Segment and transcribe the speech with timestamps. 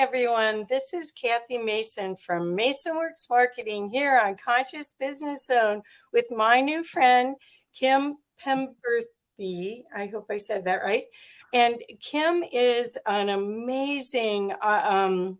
[0.00, 0.66] everyone.
[0.70, 5.82] This is Kathy Mason from MasonWorks Marketing here on Conscious Business Zone
[6.14, 7.36] with my new friend,
[7.78, 9.82] Kim Penberthy.
[9.94, 11.04] I hope I said that right.
[11.52, 15.38] And Kim is an amazing, uh, um,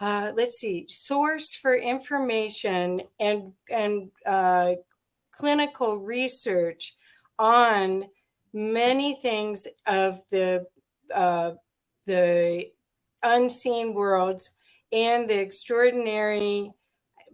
[0.00, 4.72] uh, let's see, source for information and and uh,
[5.30, 6.96] clinical research
[7.38, 8.06] on
[8.52, 10.66] many things of the
[11.14, 11.52] uh,
[12.06, 12.66] the
[13.22, 14.52] unseen worlds
[14.92, 16.70] and the extraordinary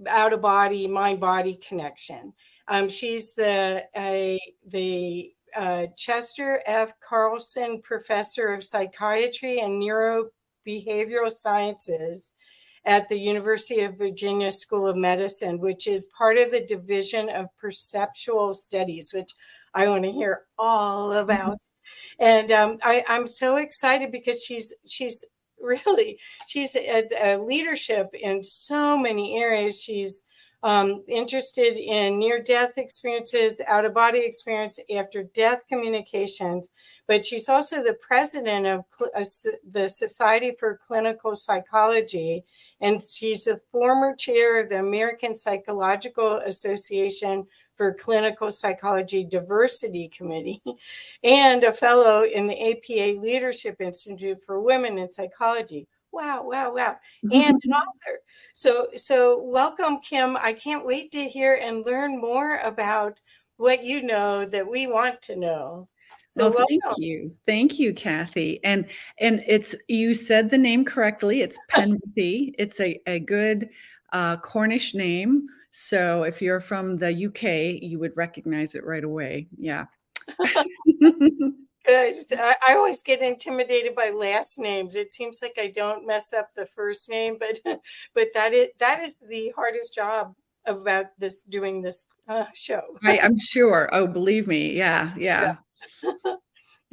[0.09, 2.33] out of body mind body connection.
[2.69, 6.93] Um, she's the uh, the uh, Chester F.
[7.01, 12.33] Carlson Professor of Psychiatry and Neurobehavioral Sciences
[12.85, 17.47] at the University of Virginia School of Medicine, which is part of the Division of
[17.59, 19.33] Perceptual Studies, which
[19.75, 21.55] I want to hear all about.
[21.55, 22.25] Mm-hmm.
[22.25, 25.25] And um, I, I'm so excited because she's she's
[25.67, 29.83] really she's a, a leadership in so many areas.
[29.83, 30.27] She's
[30.63, 36.73] um, interested in near death experiences, out of body experience, after death communications.
[37.07, 39.25] But she's also the president of uh,
[39.71, 42.45] the Society for Clinical Psychology,
[42.81, 47.47] and she's the former chair of the American Psychological Association
[47.77, 50.63] for Clinical Psychology Diversity Committee
[51.25, 55.87] and a fellow in the APA Leadership Institute for Women in Psychology.
[56.13, 56.97] Wow, wow, wow.
[57.31, 58.21] And an author.
[58.55, 60.37] So so welcome Kim.
[60.37, 63.21] I can't wait to hear and learn more about
[63.59, 65.89] what you know that we want to know.
[66.31, 67.35] So well, thank you.
[67.47, 68.61] Thank you, Kathy.
[68.65, 68.87] And
[69.21, 71.43] and it's you said the name correctly.
[71.43, 72.55] It's Penberthy.
[72.59, 73.69] it's a, a good
[74.13, 75.49] uh, Cornish name
[75.79, 79.47] so if you're from the UK, you would recognize it right away.
[79.59, 79.85] Yeah.
[80.39, 82.17] Good.
[82.33, 84.97] I, I, always get intimidated by last names.
[84.97, 87.61] It seems like I don't mess up the first name, but
[88.15, 90.33] but that is that is the hardest job
[90.65, 92.81] about this doing this uh, show.
[93.05, 93.91] I, am sure.
[93.93, 94.73] Oh, believe me.
[94.73, 95.57] Yeah, yeah.
[96.03, 96.37] yeah.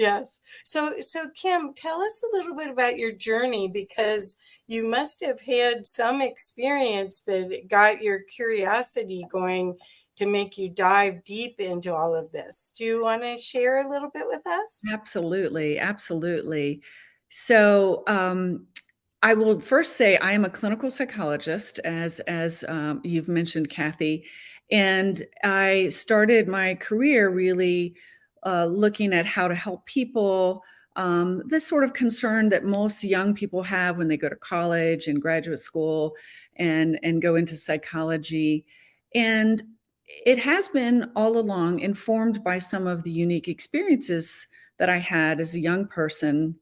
[0.03, 0.41] Yes.
[0.65, 4.35] So, so Kim, tell us a little bit about your journey because
[4.67, 9.77] you must have had some experience that got your curiosity going
[10.17, 12.73] to make you dive deep into all of this.
[12.77, 14.83] Do you want to share a little bit with us?
[14.91, 15.79] Absolutely.
[15.79, 16.81] Absolutely.
[17.29, 18.67] So, um,
[19.21, 24.25] I will first say I am a clinical psychologist, as as um, you've mentioned, Kathy,
[24.69, 27.95] and I started my career really
[28.45, 30.63] uh, looking at how to help people.
[30.95, 35.07] Um, this sort of concern that most young people have when they go to college
[35.07, 36.13] and graduate school
[36.57, 38.65] and and go into psychology
[39.15, 39.63] and
[40.25, 45.39] it has been all along informed by some of the unique experiences that i had
[45.39, 46.55] as a young person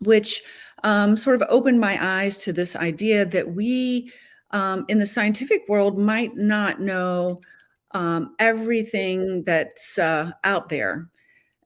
[0.00, 0.42] which
[0.82, 4.12] um, sort of opened my eyes to this idea that we
[4.50, 7.40] um, in the scientific world might not know
[7.94, 11.06] um, everything that's uh, out there.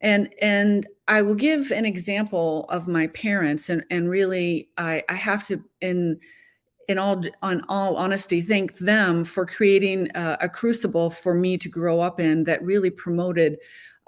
[0.00, 5.14] And and I will give an example of my parents, and and really I I
[5.14, 6.20] have to in
[6.86, 11.68] in all on all honesty thank them for creating a, a crucible for me to
[11.68, 13.58] grow up in that really promoted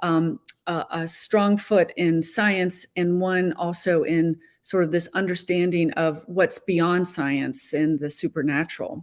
[0.02, 5.90] um, a, a strong foot in science and one also in sort of this understanding
[5.92, 9.02] of what's beyond science and the supernatural.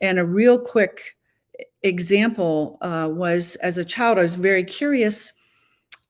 [0.00, 1.17] And a real quick
[1.82, 5.32] example uh, was as a child, I was very curious,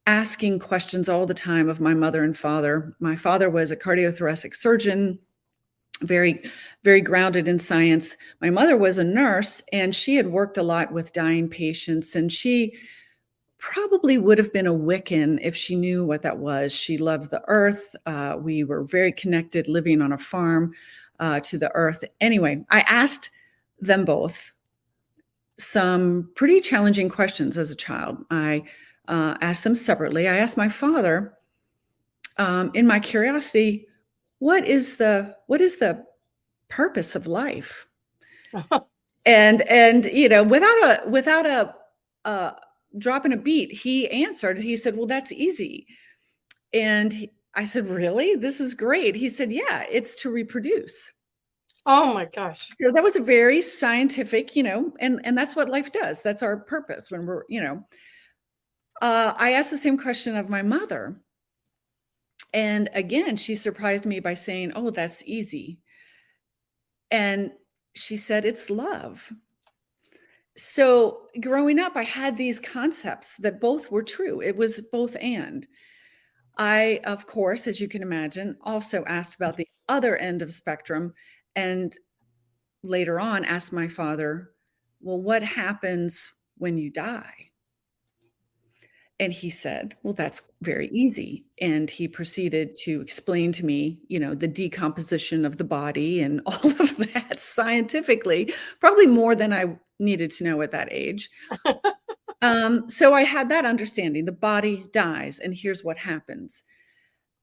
[0.07, 2.95] asking questions all the time of my mother and father.
[3.01, 5.19] My father was a cardiothoracic surgeon,
[6.03, 6.43] very,
[6.85, 8.17] very grounded in science.
[8.41, 12.33] My mother was a nurse, and she had worked a lot with dying patients, and
[12.33, 12.75] she
[13.59, 16.73] probably would have been a Wiccan if she knew what that was.
[16.73, 17.95] She loved the earth.
[18.07, 20.73] Uh, we were very connected, living on a farm
[21.19, 22.05] uh, to the earth.
[22.21, 23.31] Anyway, I asked
[23.81, 24.53] them both
[25.59, 28.25] some pretty challenging questions as a child.
[28.31, 28.65] I
[29.09, 30.29] uh, asked them separately.
[30.29, 31.35] I asked my father,
[32.37, 33.87] um, in my curiosity,
[34.39, 36.05] what is the what is the
[36.69, 37.87] purpose of life?
[39.27, 41.75] and and you know, without a without a
[42.25, 42.53] uh,
[42.99, 44.59] dropping a beat, he answered.
[44.59, 45.87] He said, "Well, that's easy."
[46.73, 48.37] And he, I said, "Really?
[48.37, 51.13] This is great." He said, "Yeah, it's to reproduce."
[51.91, 52.69] Oh my gosh.
[52.77, 56.21] So that was a very scientific, you know, and and that's what life does.
[56.23, 57.83] That's our purpose when we're, you know.
[59.01, 61.21] Uh, I asked the same question of my mother.
[62.53, 65.81] And again, she surprised me by saying, "Oh, that's easy."
[67.11, 67.53] And
[67.95, 69.33] she said, "It's love."
[70.57, 74.41] So growing up, I had these concepts that both were true.
[74.43, 75.67] It was both and.
[76.59, 81.15] I, of course, as you can imagine, also asked about the other end of spectrum
[81.59, 81.97] and
[82.85, 84.53] later on asked my father,
[85.01, 87.51] Well, what happens when you die?
[89.19, 91.47] And he said, Well, that's very easy.
[91.61, 96.41] And he proceeded to explain to me, you know, the decomposition of the body and
[96.47, 101.29] all of that scientifically, probably more than I needed to know at that age.
[102.43, 106.63] um, so I had that understanding the body dies, and here's what happens.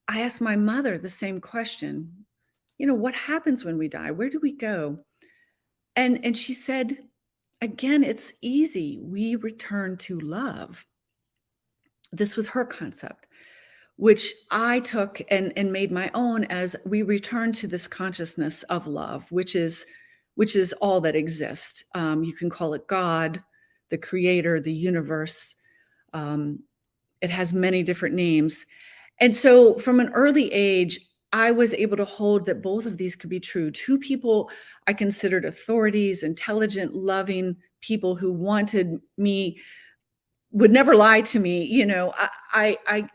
[0.07, 2.25] I asked my mother the same question
[2.77, 4.11] you know, what happens when we die?
[4.11, 4.99] Where do we go?
[5.95, 6.97] And, and she said,
[7.61, 8.99] again, it's easy.
[9.01, 10.85] We return to love.
[12.11, 13.27] This was her concept,
[13.95, 18.87] which I took and, and made my own as we return to this consciousness of
[18.87, 19.85] love, which is
[20.35, 21.85] which is all that exists.
[21.95, 23.41] Um, you can call it God,
[23.89, 25.55] the creator, the universe.
[26.13, 26.59] Um,
[27.21, 28.65] it has many different names.
[29.21, 30.99] And so from an early age,
[31.35, 33.69] I was able to hold that both of these could be true.
[33.69, 34.49] Two people
[34.87, 39.59] I considered authorities, intelligent, loving people who wanted me,
[40.51, 41.65] would never lie to me.
[41.65, 42.13] You know,
[42.53, 43.09] I, I,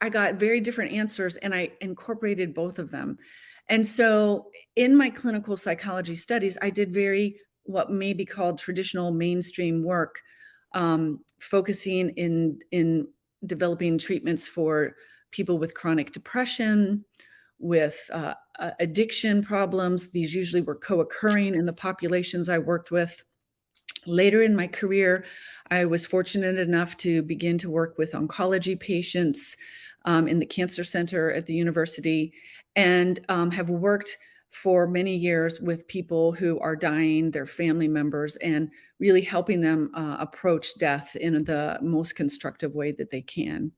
[0.00, 3.18] I got very different answers and I incorporated both of them.
[3.68, 9.12] And so in my clinical psychology studies, I did very what may be called traditional
[9.12, 10.20] mainstream work,
[10.74, 13.06] um, focusing in in
[13.46, 14.96] developing treatments for
[15.30, 17.04] people with chronic depression,
[17.60, 18.34] with uh,
[18.80, 20.10] addiction problems.
[20.10, 23.22] These usually were co occurring in the populations I worked with.
[24.06, 25.24] Later in my career,
[25.70, 29.56] I was fortunate enough to begin to work with oncology patients
[30.06, 32.32] um, in the cancer center at the university
[32.76, 34.16] and um, have worked
[34.48, 39.90] for many years with people who are dying, their family members, and really helping them
[39.94, 43.70] uh, approach death in the most constructive way that they can.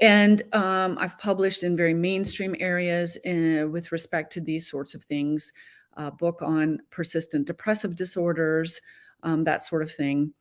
[0.00, 4.94] And um, I've published in very mainstream areas in, uh, with respect to these sorts
[4.94, 5.52] of things,
[5.94, 8.80] a book on persistent depressive disorders,
[9.22, 10.32] um, that sort of thing.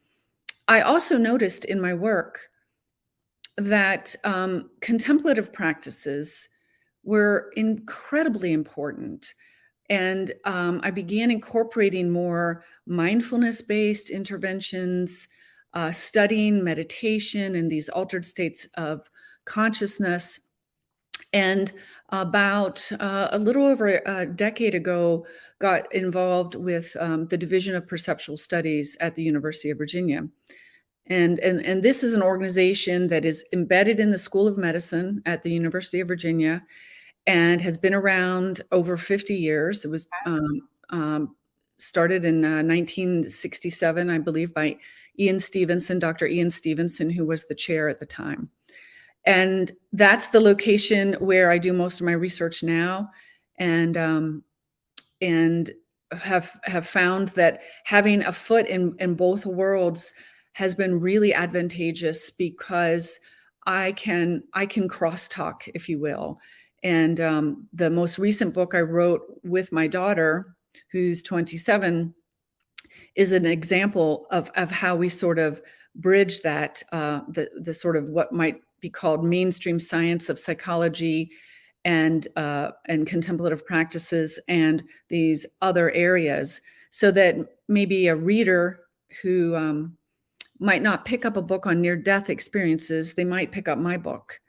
[0.68, 2.50] I also noticed in my work
[3.58, 6.50] that um, contemplative practices
[7.04, 9.34] were incredibly important.
[9.90, 15.28] And um, I began incorporating more mindfulness based interventions,
[15.74, 19.10] uh, studying meditation and these altered states of
[19.46, 20.42] consciousness.
[21.34, 21.74] And
[22.10, 25.26] about uh, a little over a decade ago,
[25.60, 30.28] got involved with um, the Division of Perceptual Studies at the University of Virginia.
[31.08, 35.22] And, and, and this is an organization that is embedded in the School of Medicine
[35.26, 36.64] at the University of Virginia
[37.28, 39.86] and has been around over 50 years.
[39.86, 41.36] It was um, um,
[41.78, 44.78] started in uh, 1967, I believe, by
[45.20, 46.28] Ian Stevenson, Dr.
[46.28, 48.50] Ian Stevenson, who was the chair at the time.
[49.26, 53.10] And that's the location where I do most of my research now.
[53.58, 54.44] And um,
[55.22, 55.72] and
[56.12, 60.14] have have found that having a foot in in both worlds
[60.54, 63.20] has been really advantageous because
[63.66, 66.40] I can I can crosstalk, if you will.
[66.84, 70.56] And um, the most recent book I wrote with my daughter,
[70.92, 72.14] who's 27,
[73.16, 75.62] is an example of of how we sort of
[75.96, 81.32] bridge that uh, the the sort of what might be called mainstream science of psychology
[81.86, 87.36] and uh, and contemplative practices and these other areas so that
[87.68, 88.80] maybe a reader
[89.22, 89.98] who um,
[90.60, 93.98] might not pick up a book on near death experiences they might pick up my
[93.98, 94.40] book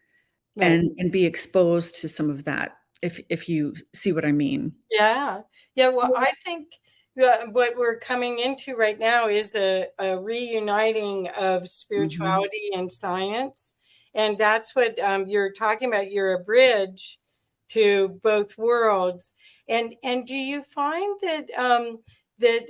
[0.56, 0.72] right.
[0.72, 4.72] and and be exposed to some of that if if you see what i mean
[4.90, 5.40] yeah
[5.74, 6.68] yeah well i think
[7.16, 11.64] what we're coming into right now is a, a reuniting of mm-hmm.
[11.64, 12.80] spirituality mm-hmm.
[12.80, 13.80] and science
[14.16, 17.20] and that's what um, you're talking about you're a bridge
[17.68, 19.34] to both worlds.
[19.68, 21.98] And and do you find that um
[22.38, 22.66] that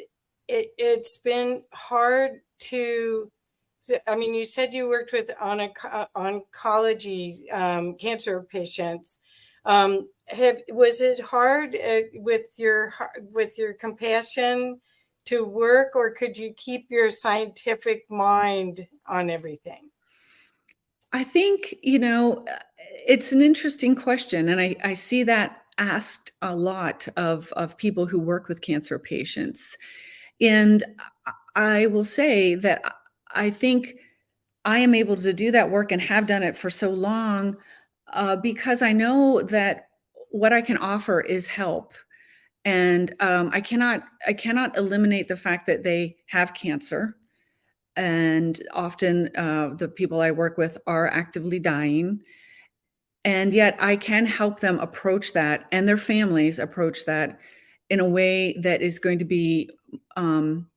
[0.49, 3.31] it, it's been hard to
[4.09, 5.59] i mean you said you worked with on
[6.17, 9.21] oncology um, cancer patients.
[9.65, 12.93] Um, have was it hard uh, with your
[13.33, 14.81] with your compassion
[15.27, 19.91] to work or could you keep your scientific mind on everything
[21.13, 22.59] I think, you know, uh,
[23.07, 24.49] it's an interesting question.
[24.49, 28.99] And I, I see that asked a lot of, of people who work with cancer
[28.99, 29.77] patients.
[30.41, 30.83] And
[31.55, 32.83] I will say that
[33.35, 33.97] I think
[34.65, 37.57] I am able to do that work and have done it for so long
[38.13, 39.89] uh, because I know that
[40.31, 41.95] what I can offer is help.
[42.65, 47.17] And um, I cannot I cannot eliminate the fact that they have cancer
[47.97, 52.21] and often uh, the people I work with are actively dying.
[53.25, 57.41] and yet I can help them approach that and their families approach that
[57.91, 59.71] in a way that is going to be
[60.17, 60.69] um,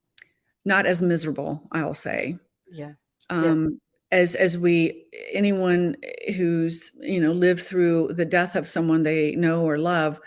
[0.66, 1.64] not as miserable.
[1.72, 2.38] I'll say.
[2.72, 2.94] Yeah.
[3.30, 3.80] Um,
[4.12, 5.96] as as we anyone
[6.36, 10.20] who's you know lived through the death of someone they know or love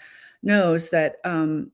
[0.42, 1.72] knows that um,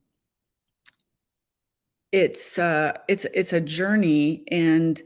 [2.13, 5.03] it's uh, it's it's a journey and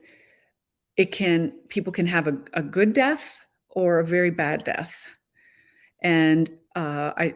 [0.96, 4.94] it can people can have a, a good death or a very bad death
[6.02, 7.34] and uh, i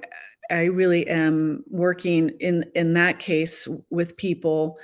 [0.50, 4.78] i really am working in in that case with people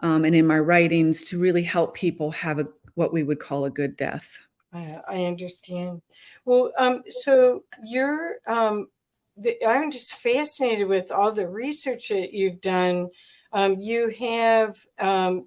[0.00, 3.64] um, and in my writings to really help people have a what we would call
[3.64, 4.38] a good death
[4.74, 6.02] I, understand.
[6.44, 8.88] Well, um, so you're, um,
[9.36, 13.10] the, I'm just fascinated with all the research that you've done.
[13.52, 15.46] Um, you have, um,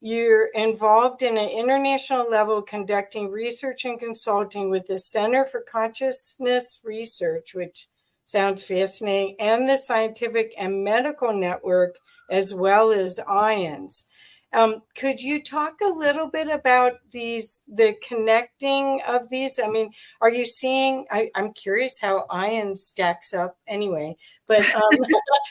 [0.00, 6.80] you're involved in an international level conducting research and consulting with the Center for Consciousness
[6.84, 7.88] Research, which
[8.24, 11.98] sounds fascinating, and the Scientific and Medical Network,
[12.30, 14.09] as well as IONS.
[14.52, 19.60] Um, could you talk a little bit about these, the connecting of these?
[19.62, 21.06] I mean, are you seeing?
[21.10, 24.16] I, am curious how ION stacks up anyway,
[24.48, 24.66] but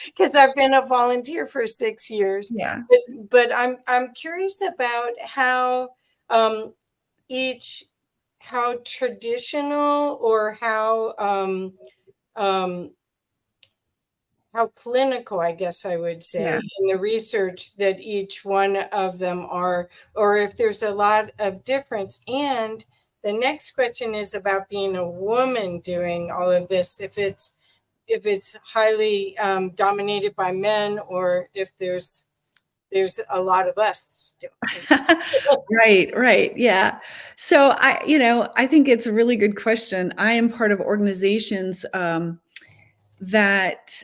[0.06, 2.54] because um, I've been a volunteer for six years.
[2.54, 2.82] Yeah.
[2.90, 5.90] But, but I'm I'm curious about how
[6.30, 6.74] um,
[7.30, 7.86] each
[8.42, 11.74] how traditional or how um,
[12.36, 12.92] um,
[14.54, 16.60] how clinical, I guess I would say, yeah.
[16.80, 21.64] in the research that each one of them are, or if there's a lot of
[21.64, 22.24] difference.
[22.28, 22.84] And
[23.24, 27.00] the next question is about being a woman doing all of this.
[27.00, 27.56] If it's
[28.08, 32.26] if it's highly um, dominated by men, or if there's
[32.92, 34.36] there's a lot of us
[35.72, 36.98] right right yeah
[37.36, 40.80] so i you know i think it's a really good question i am part of
[40.80, 42.40] organizations um,
[43.20, 44.04] that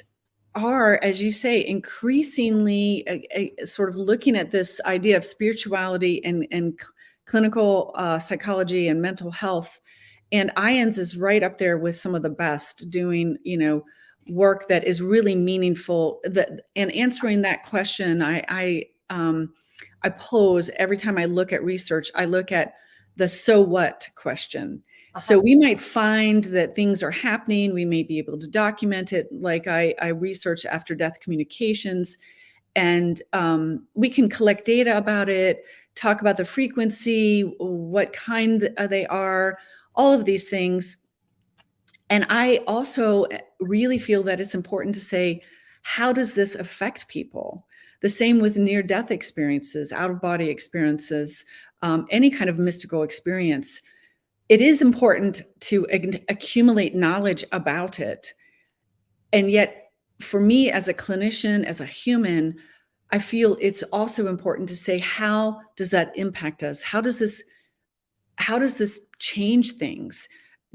[0.55, 6.23] are, as you say, increasingly uh, uh, sort of looking at this idea of spirituality
[6.23, 6.91] and, and cl-
[7.25, 9.79] clinical uh, psychology and mental health.
[10.31, 13.83] And IONS is right up there with some of the best doing, you know,
[14.29, 16.19] work that is really meaningful.
[16.23, 19.53] That and answering that question, I, I, um,
[20.03, 22.09] I pose every time I look at research.
[22.15, 22.73] I look at
[23.17, 24.83] the so what question
[25.17, 25.43] so uh-huh.
[25.43, 27.73] we might find that things are happening.
[27.73, 29.27] We may be able to document it.
[29.31, 32.17] Like I, I research after death communications,
[32.75, 35.63] and um, we can collect data about it,
[35.95, 39.57] talk about the frequency, what kind they are,
[39.95, 40.97] all of these things.
[42.09, 45.41] And I also eh, really feel that it's important to say,
[45.83, 47.65] how does this affect people?
[48.01, 51.45] The same with near death experiences, out of body experiences,
[51.81, 53.79] um, any kind of mystical experience
[54.49, 55.87] it is important to
[56.29, 58.33] accumulate knowledge about it.
[59.33, 62.55] And yet, for me as a clinician, as a human,
[63.11, 66.83] I feel it's also important to say, how does that impact us?
[66.83, 67.43] How does this
[68.37, 70.27] how does this change things?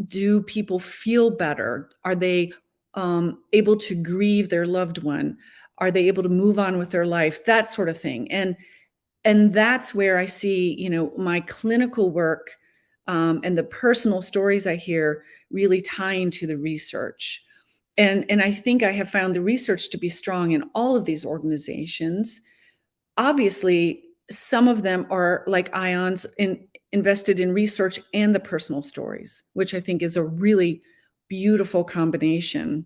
[0.08, 1.90] Do people feel better?
[2.04, 2.52] Are they
[2.94, 5.36] um, able to grieve their loved one?
[5.78, 7.44] Are they able to move on with their life?
[7.44, 8.30] That sort of thing.
[8.32, 8.56] And
[9.24, 12.56] and that's where I see, you know, my clinical work
[13.10, 17.42] um, and the personal stories I hear really tying to the research.
[17.98, 21.06] And, and I think I have found the research to be strong in all of
[21.06, 22.40] these organizations.
[23.16, 29.42] Obviously, some of them are like ions in, invested in research and the personal stories,
[29.54, 30.80] which I think is a really
[31.28, 32.84] beautiful combination.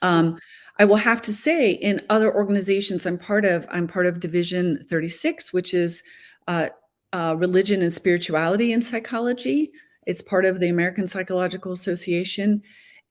[0.00, 0.38] Um,
[0.78, 4.82] I will have to say, in other organizations I'm part of, I'm part of Division
[4.88, 6.02] 36, which is
[6.48, 6.70] uh,
[7.12, 9.72] uh, religion and spirituality in psychology.
[10.06, 12.62] It's part of the American Psychological Association.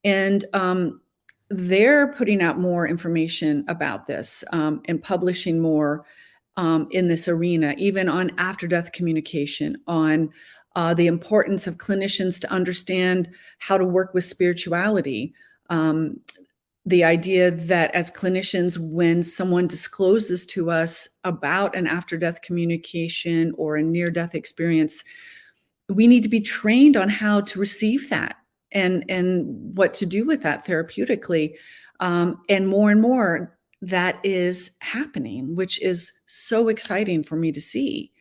[0.03, 1.01] And um,
[1.49, 6.05] they're putting out more information about this um, and publishing more
[6.57, 10.31] um, in this arena, even on after death communication, on
[10.75, 15.33] uh, the importance of clinicians to understand how to work with spirituality,
[15.69, 16.19] um,
[16.85, 23.53] the idea that as clinicians, when someone discloses to us about an after death communication
[23.57, 25.03] or a near death experience,
[25.89, 28.37] we need to be trained on how to receive that
[28.71, 31.55] and, and what to do with that therapeutically.
[31.99, 37.61] Um, and more and more, that is happening, which is so exciting for me to
[37.61, 38.11] see.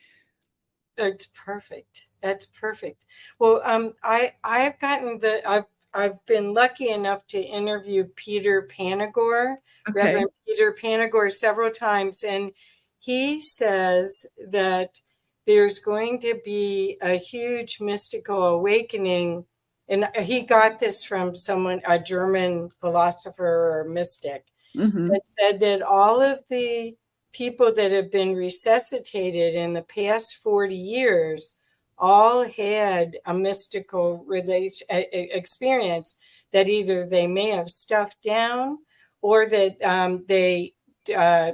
[0.97, 2.07] That's perfect.
[2.21, 3.05] That's perfect.
[3.39, 9.55] Well, um, I I've gotten the I've I've been lucky enough to interview Peter Panagore,
[9.89, 10.03] okay.
[10.03, 12.51] Reverend Peter Panagore, several times, and
[12.99, 15.01] he says that
[15.45, 19.45] there's going to be a huge mystical awakening
[19.87, 25.09] and he got this from someone, a German philosopher or mystic, mm-hmm.
[25.09, 26.95] that said that all of the
[27.33, 31.59] people that have been resuscitated in the past 40 years
[31.97, 36.19] all had a mystical relation experience
[36.51, 38.77] that either they may have stuffed down
[39.21, 40.73] or that um, they
[41.15, 41.51] uh,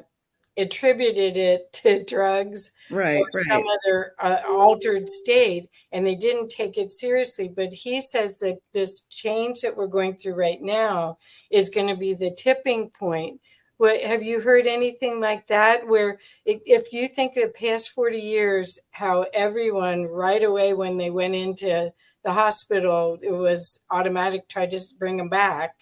[0.58, 6.78] attributed it to drugs right, or some other uh, altered state and they didn't take
[6.78, 7.48] it seriously.
[7.48, 11.18] But he says that this change that we're going through right now
[11.50, 13.40] is going to be the tipping point
[13.82, 18.80] what have you heard anything like that where if you think the past 40 years
[18.92, 21.92] how everyone right away when they went into
[22.24, 25.74] the hospital it was automatic try to bring them back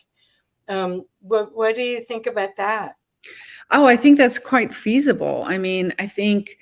[0.69, 2.95] um, what what do you think about that
[3.71, 5.43] Oh, I think that's quite feasible.
[5.45, 6.57] I mean, I think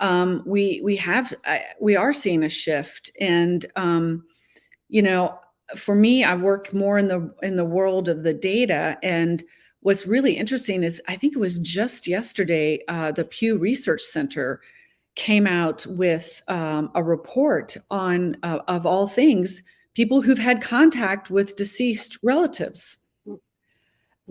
[0.00, 1.32] um, we we have
[1.80, 4.24] we are seeing a shift, and um,
[4.90, 5.38] you know,
[5.74, 9.42] for me, I work more in the in the world of the data, and
[9.80, 14.60] what's really interesting is I think it was just yesterday uh, the Pew Research Center
[15.16, 19.62] came out with um, a report on uh, of all things
[19.94, 22.98] people who've had contact with deceased relatives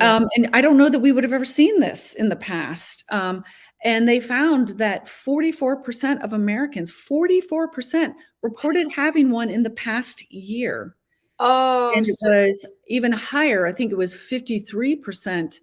[0.01, 3.03] um, and I don't know that we would have ever seen this in the past.
[3.11, 3.43] Um,
[3.83, 10.95] and they found that 44% of Americans, 44% reported having one in the past year.
[11.39, 13.65] Oh, and it was even higher.
[13.65, 15.59] I think it was 53%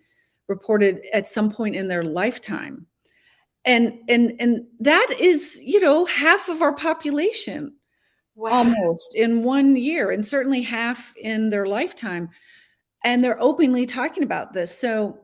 [0.49, 2.87] reported at some point in their lifetime.
[3.65, 7.75] And and and that is, you know, half of our population
[8.37, 8.51] wow.
[8.53, 12.31] almost in one year, and certainly half in their lifetime
[13.07, 14.77] and they're openly talking about this.
[14.77, 15.17] So,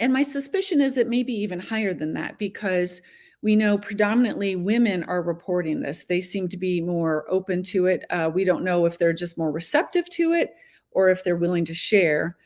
[0.00, 3.02] and my suspicion is it may be even higher than that because
[3.44, 6.06] we know predominantly women are reporting this.
[6.06, 8.06] They seem to be more open to it.
[8.08, 10.54] Uh, we don't know if they're just more receptive to it
[10.92, 12.38] or if they're willing to share.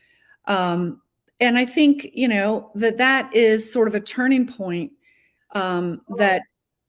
[0.46, 1.00] Um,
[1.38, 4.90] and I think you know that that is sort of a turning point
[5.54, 6.42] um, that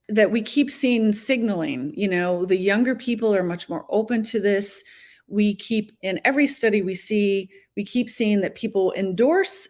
[0.07, 1.93] that we keep seeing signaling.
[1.95, 4.83] You know, the younger people are much more open to this
[5.27, 9.67] we keep in every study we see we keep seeing that people endorse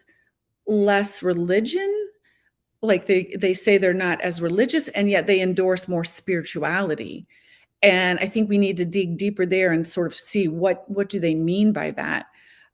[0.66, 1.92] less religion
[2.82, 7.26] like they they say they're not as religious and yet they endorse more spirituality.
[7.82, 11.08] And i think we need to dig deeper there and sort of see what what
[11.08, 12.26] do they mean by that.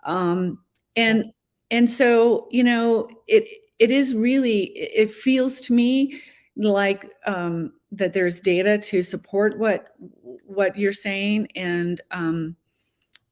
[0.05, 0.59] Um
[0.97, 1.33] and
[1.71, 3.47] and so you know it
[3.79, 6.21] it is really it feels to me
[6.57, 9.95] like um that there's data to support what
[10.45, 11.49] what you're saying.
[11.57, 12.57] And um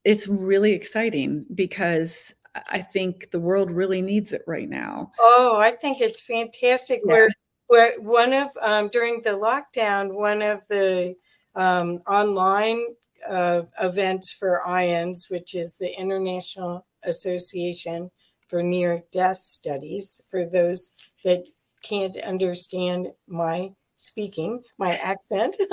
[0.04, 5.12] it's really exciting because I think the world really needs it right now.
[5.18, 7.00] Oh, I think it's fantastic.
[7.04, 7.12] Yeah.
[7.12, 7.28] Where
[7.66, 11.14] where one of um, during the lockdown, one of the
[11.54, 12.84] um, online
[13.28, 18.10] uh, events for IANDS, which is the International Association
[18.48, 21.44] for Near Death Studies, for those that
[21.82, 25.56] can't understand my speaking, my accent.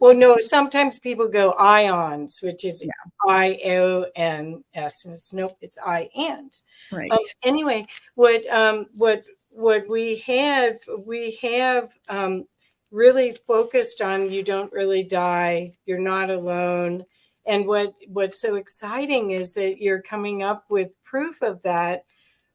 [0.00, 2.86] well, no, sometimes people go ions, which is
[3.28, 6.52] I O N S, and it's nope, it's I and.
[6.90, 7.10] Right.
[7.10, 12.46] Um, anyway, what um, what what we have we have um,
[12.90, 17.04] really focused on you don't really die, you're not alone.
[17.46, 22.04] And what what's so exciting is that you're coming up with proof of that,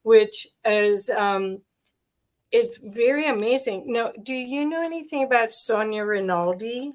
[0.03, 1.59] which is um,
[2.51, 3.91] is very amazing.
[3.91, 6.93] Now, do you know anything about Sonia Rinaldi?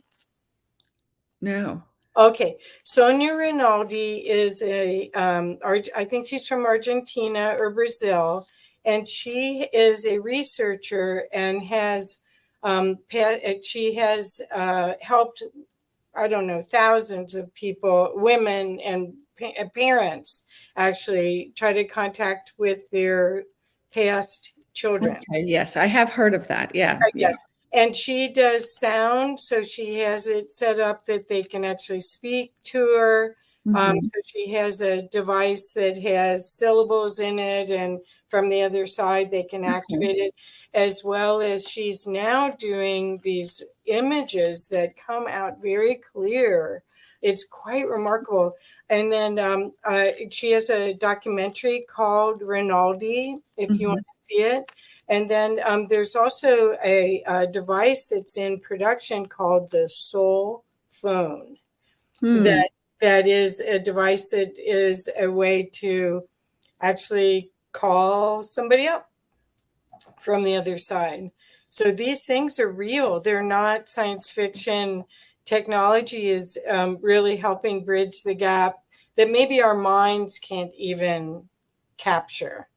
[1.41, 1.83] No.
[2.17, 8.47] Okay, Sonia Rinaldi is a, um, I think she's from Argentina or Brazil,
[8.85, 12.23] and she is a researcher and has,
[12.63, 12.99] um,
[13.63, 15.43] she has uh, helped,
[16.15, 19.15] I don't know, thousands of people, women and
[19.73, 23.45] parents, actually try to contact with their
[23.93, 25.17] past children.
[25.31, 26.75] Okay, yes, I have heard of that.
[26.75, 26.99] Yeah.
[27.03, 27.37] Uh, yes.
[27.75, 32.53] And she does sound, so she has it set up that they can actually speak
[32.65, 33.37] to her.
[33.67, 33.91] Um, mm-hmm.
[33.91, 38.87] Um, so she has a device that has syllables in it, and from the other
[38.87, 40.35] side, they can activate it,
[40.75, 46.83] as well as she's now doing these images that come out very clear.
[47.23, 48.57] It's quite remarkable.
[48.91, 53.81] And then um, uh, she has a documentary called Rinaldi, if mm-hmm.
[53.81, 54.71] you want to see it.
[55.09, 61.57] And then um, there's also a, a, device that's in production called the Soul Phone.
[62.21, 62.45] Hmm.
[62.45, 66.23] That that is a device that is a way to
[66.81, 69.11] actually call somebody up
[70.21, 71.31] from the other side.
[71.69, 73.19] So these things are real.
[73.19, 75.05] They're not science fiction
[75.45, 78.77] technology is um, really helping bridge the gap
[79.17, 81.49] that maybe our minds can't even
[81.99, 82.69] capture.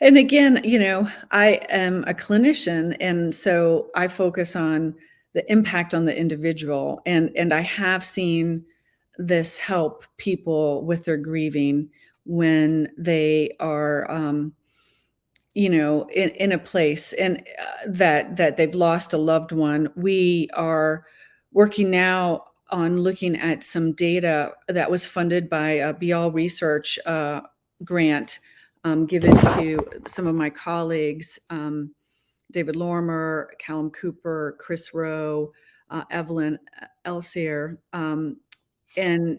[0.00, 4.96] And again, you know, I am a clinician, and so I focus on
[5.32, 8.64] the impact on the individual, and and I have seen
[9.18, 11.90] this help people with their grieving
[12.24, 14.54] when they are um,
[15.54, 19.88] you know in, in a place and uh, that that they've lost a loved one
[19.96, 21.04] we are
[21.52, 27.42] working now on looking at some data that was funded by a Bial Research uh,
[27.84, 28.38] grant
[28.84, 31.94] um, given to some of my colleagues, um,
[32.50, 35.52] David Lorimer, Callum Cooper, Chris Roe,
[35.90, 36.58] uh, Evelyn
[37.06, 37.76] Elsaesser.
[37.92, 38.38] Um,
[38.96, 39.38] and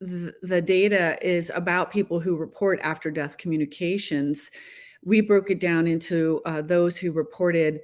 [0.00, 4.50] th- the data is about people who report after death communications
[5.04, 7.80] we broke it down into uh, those who reported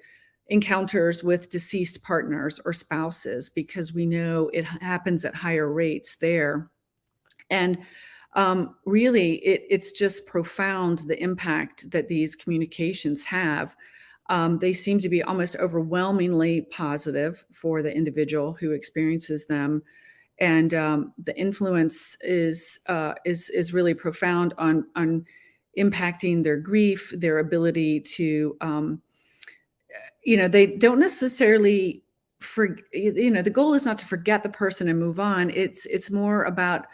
[0.49, 6.71] encounters with deceased partners or spouses because we know it happens at higher rates there.
[7.51, 7.79] And
[8.35, 13.75] um, really, it, it's just profound the impact that these communications have.
[14.29, 19.83] Um, they seem to be almost overwhelmingly positive for the individual who experiences them,
[20.41, 25.27] and um, the influence is uh, is is really profound on on
[25.79, 29.03] impacting their grief, their ability to, um,
[30.23, 32.05] you know, they don't necessarily
[32.41, 35.51] for you know the goal is not to forget the person and move on.
[35.51, 36.87] It's it's more about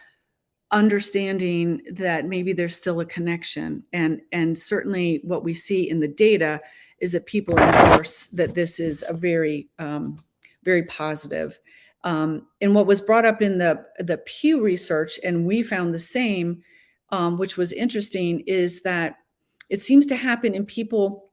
[0.70, 6.08] understanding that maybe there's still a connection and and certainly what we see in the
[6.08, 6.60] data
[7.00, 10.16] is that people endorse that this is a very um,
[10.62, 11.58] very positive
[12.04, 15.98] um, and what was brought up in the the pew research and we found the
[15.98, 16.62] same
[17.12, 19.16] um, which was interesting, is that
[19.68, 21.30] it seems to happen in people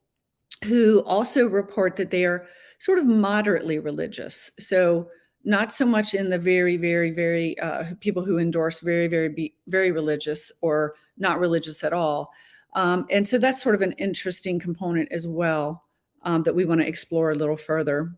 [0.66, 2.48] who also report that they are
[2.80, 4.52] sort of moderately religious.
[4.60, 5.10] So
[5.44, 9.92] not so much in the very, very, very uh, people who endorse very, very, very
[9.92, 12.32] religious or not religious at all.
[12.76, 15.84] Um, and so that's sort of an interesting component as well
[16.24, 18.12] um, that we want to explore a little further.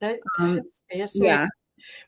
[0.00, 0.62] That, um,
[1.14, 1.46] yeah.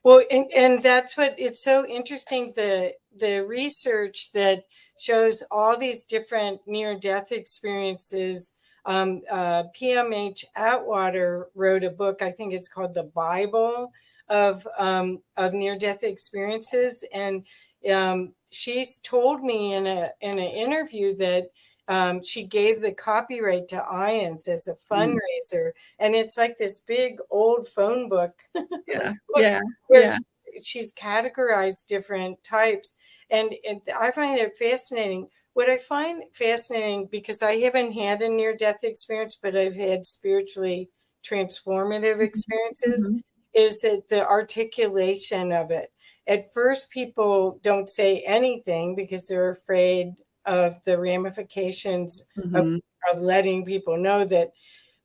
[0.02, 4.64] Well, and, and that's what it's so interesting the the research that
[4.96, 8.58] shows all these different near death experiences.
[8.84, 13.92] Um, uh, PMH Atwater wrote a book, I think it's called The Bible
[14.28, 17.04] of, um, of near death experiences.
[17.12, 17.44] And
[17.92, 21.50] um, she's told me in, a, in an interview that
[21.88, 24.78] um, she gave the copyright to IANDS as a mm.
[24.90, 25.66] fundraiser.
[25.66, 25.72] Mm.
[26.00, 28.32] And it's like this big old phone book.
[28.88, 29.12] Yeah.
[29.34, 29.60] yeah.
[29.90, 30.16] yeah.
[30.62, 32.96] she's categorized different types
[33.30, 35.28] and, and I find it fascinating.
[35.54, 40.06] What I find fascinating because I haven't had a near death experience, but I've had
[40.06, 40.90] spiritually
[41.24, 42.22] transformative mm-hmm.
[42.22, 43.18] experiences, mm-hmm.
[43.54, 45.92] is that the articulation of it.
[46.28, 52.54] At first, people don't say anything because they're afraid of the ramifications mm-hmm.
[52.54, 52.80] of,
[53.12, 54.50] of letting people know that.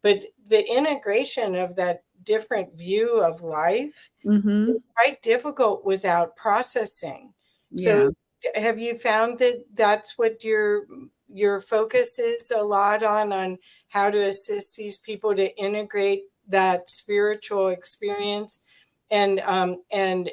[0.03, 4.71] But the integration of that different view of life mm-hmm.
[4.71, 7.34] is quite difficult without processing.
[7.75, 8.12] So
[8.55, 10.86] have you found that that's what your
[11.34, 13.57] your focus is a lot on on
[13.89, 18.65] how to assist these people to integrate that spiritual experience
[19.10, 20.29] and um, and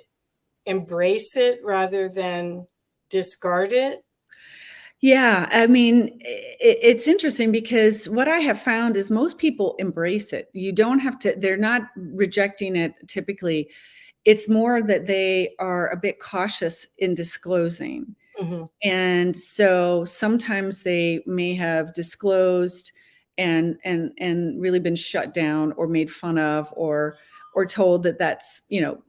[0.67, 2.67] embrace it rather than
[3.11, 4.05] discard it?
[5.01, 10.33] Yeah, I mean, it, it's interesting because what I have found is most people embrace
[10.33, 10.51] it.
[10.53, 13.71] You don't have to, they're not rejecting it typically
[14.29, 18.15] it's more that they are a bit cautious in disclosing.
[18.39, 18.65] Mm-hmm.
[18.83, 22.93] And so sometimes they may have disclosed
[23.39, 27.17] and and and really been shut down or made fun of or
[27.55, 29.03] or told that that's, you know,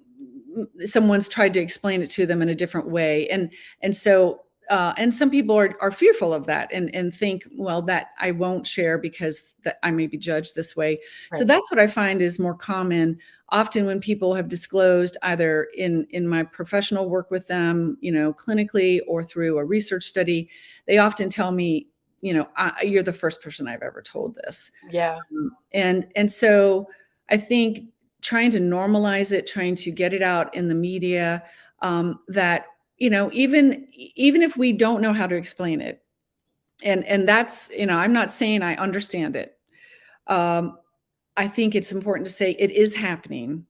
[0.85, 3.27] someone's tried to explain it to them in a different way.
[3.27, 3.51] And
[3.81, 7.81] and so uh, and some people are, are fearful of that and, and think, well,
[7.81, 10.99] that I won't share because that I may be judged this way.
[11.31, 11.39] Right.
[11.39, 13.17] So that's what I find is more common.
[13.49, 18.31] Often when people have disclosed either in, in my professional work with them, you know,
[18.31, 20.49] clinically or through a research study,
[20.85, 21.87] they often tell me,
[22.21, 24.71] you know, I, you're the first person I've ever told this.
[24.91, 25.17] Yeah.
[25.31, 26.89] Um, and, and so
[27.29, 27.89] I think
[28.21, 31.43] trying to normalize it, trying to get it out in the media,
[31.81, 32.65] um, that
[32.99, 36.03] you know even even if we don't know how to explain it
[36.83, 39.57] and and that's you know i'm not saying i understand it
[40.27, 40.77] um
[41.37, 43.65] i think it's important to say it is happening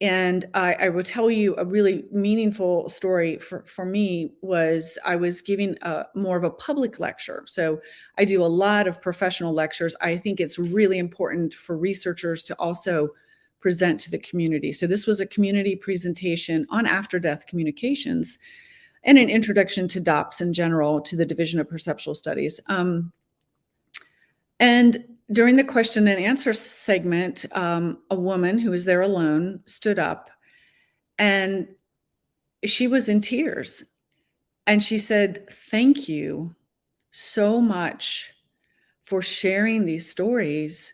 [0.00, 5.14] and I, I will tell you a really meaningful story for, for me was I
[5.16, 7.44] was giving a, more of a public lecture.
[7.46, 7.80] So
[8.18, 9.94] I do a lot of professional lectures.
[10.00, 13.10] I think it's really important for researchers to also
[13.64, 14.74] present to the community.
[14.74, 18.38] So this was a community presentation on after death communications
[19.04, 22.60] and an introduction to DOPS in general, to the Division of Perceptual Studies.
[22.66, 23.10] Um,
[24.60, 29.98] and during the question and answer segment, um, a woman who was there alone stood
[29.98, 30.28] up
[31.18, 31.66] and
[32.66, 33.82] she was in tears.
[34.66, 36.54] And she said, Thank you
[37.12, 38.30] so much
[39.04, 40.92] for sharing these stories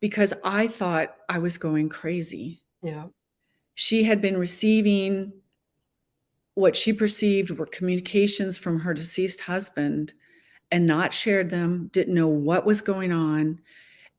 [0.00, 2.60] because I thought I was going crazy.
[2.82, 3.06] Yeah.
[3.74, 5.32] She had been receiving
[6.54, 10.12] what she perceived were communications from her deceased husband
[10.70, 13.60] and not shared them, didn't know what was going on.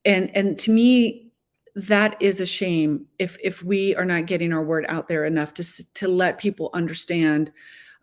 [0.06, 1.32] And and to me
[1.76, 5.54] that is a shame if if we are not getting our word out there enough
[5.54, 7.52] to to let people understand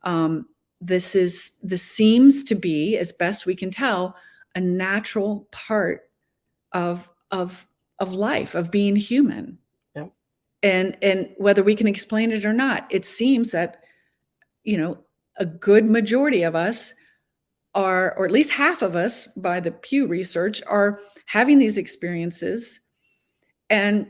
[0.04, 0.46] um,
[0.80, 4.16] this is this seems to be as best we can tell
[4.54, 6.10] a natural part
[6.72, 7.66] of of
[7.98, 9.58] of life of being human.
[9.94, 10.12] Yep.
[10.62, 13.84] and and whether we can explain it or not it seems that
[14.64, 14.98] you know
[15.38, 16.92] a good majority of us
[17.74, 22.80] are or at least half of us by the pew research are having these experiences.
[23.70, 24.08] And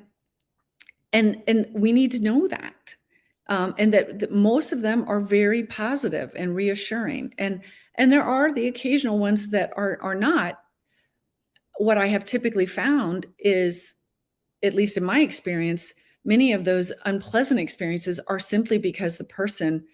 [1.12, 2.96] and and we need to know that
[3.48, 7.34] um, and that, that most of them are very positive and reassuring.
[7.38, 7.62] And
[7.96, 10.60] and there are the occasional ones that are are not
[11.78, 13.94] what i have typically found is
[14.62, 19.84] at least in my experience many of those unpleasant experiences are simply because the person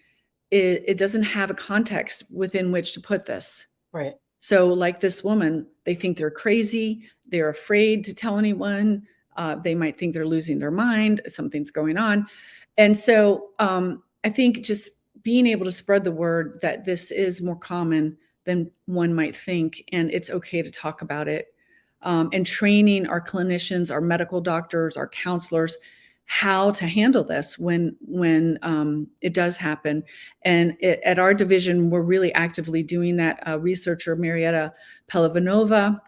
[0.51, 5.23] it, it doesn't have a context within which to put this right so like this
[5.23, 9.03] woman they think they're crazy they're afraid to tell anyone
[9.37, 12.25] uh, they might think they're losing their mind something's going on
[12.77, 14.89] and so um, i think just
[15.25, 19.83] being able to spread the word that this is more common than one might think,
[19.91, 21.47] and it's okay to talk about it.
[22.05, 25.77] Um, and training our clinicians, our medical doctors, our counselors,
[26.27, 30.03] how to handle this when when um, it does happen.
[30.43, 33.39] And it, at our division, we're really actively doing that.
[33.47, 34.71] Uh, researcher Marieta
[35.07, 35.99] Pehlivanova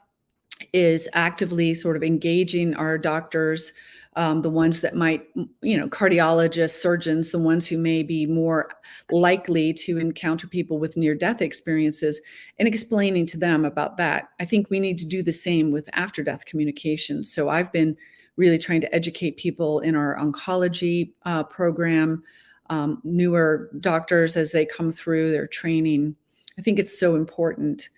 [0.74, 3.74] is actively sort of engaging our doctors
[4.18, 5.28] um, the ones that might,
[5.62, 8.68] you know, cardiologists, surgeons, the ones who may be more
[9.12, 12.20] likely to encounter people with near death experiences,
[12.58, 14.30] and explaining to them about that.
[14.40, 17.32] I think we need to do the same with after death communications.
[17.32, 17.96] So I've been
[18.38, 22.24] really trying to educate people in our oncology uh, program,
[22.72, 26.16] um, newer doctors as they come through their training.
[26.58, 27.90] I think it's so important.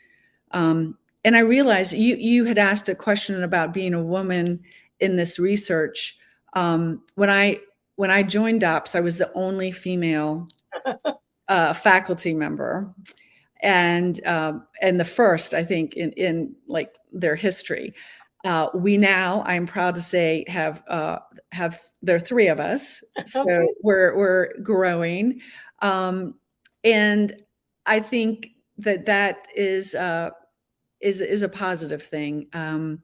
[0.51, 4.60] Um, and I realized you you had asked a question about being a woman
[4.99, 6.17] in this research.
[6.53, 7.59] Um, when I
[7.95, 10.47] when I joined DOPS, I was the only female
[11.49, 12.93] uh, faculty member,
[13.62, 17.93] and um, and the first, I think, in in like their history.
[18.45, 21.19] Uh, we now, I'm proud to say, have uh,
[21.51, 23.67] have there are three of us, so okay.
[23.81, 25.41] we're we're growing,
[25.81, 26.35] um,
[26.83, 27.35] and
[27.85, 30.29] I think that that is uh,
[31.01, 32.47] is is a positive thing.
[32.53, 33.01] Um,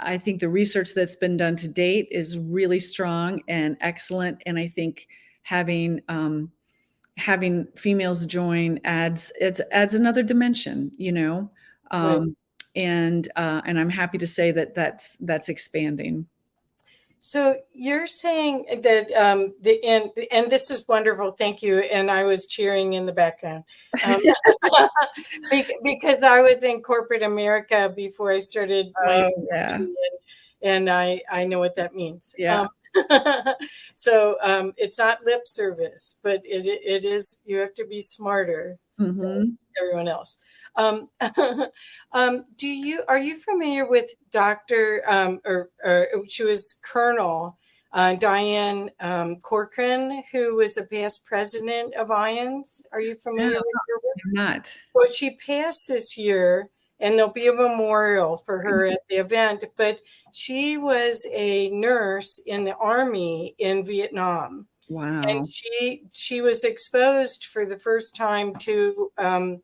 [0.00, 4.58] I think the research that's been done to date is really strong and excellent, and
[4.58, 5.08] I think
[5.42, 6.50] having um,
[7.16, 11.50] having females join adds it adds another dimension, you know.
[11.90, 12.28] Um, right.
[12.76, 16.26] And uh, and I'm happy to say that that's that's expanding.
[17.20, 21.30] So you're saying that um, the and and this is wonderful.
[21.32, 21.80] Thank you.
[21.80, 23.64] And I was cheering in the background
[24.06, 24.22] um,
[25.82, 28.92] because I was in corporate America before I started.
[29.04, 29.74] My oh, yeah.
[29.74, 29.92] And,
[30.62, 32.34] and, I I know what that means.
[32.38, 32.66] Yeah.
[33.10, 33.24] Um,
[33.94, 37.40] so um, it's not lip service, but it it is.
[37.44, 39.20] You have to be smarter mm-hmm.
[39.20, 40.42] than everyone else.
[40.76, 41.08] Um,
[42.12, 47.58] um, do you are you familiar with Doctor um, or, or, she was Colonel
[47.92, 52.86] uh, Diane um, Corcoran, who was a past president of IANDS?
[52.92, 54.22] Are you familiar no, with her?
[54.26, 54.72] I'm not.
[54.94, 58.92] Well, she passed this year, and there'll be a memorial for her mm-hmm.
[58.92, 59.64] at the event.
[59.76, 60.00] But
[60.32, 64.66] she was a nurse in the army in Vietnam.
[64.88, 65.22] Wow.
[65.22, 69.60] And she she was exposed for the first time to um,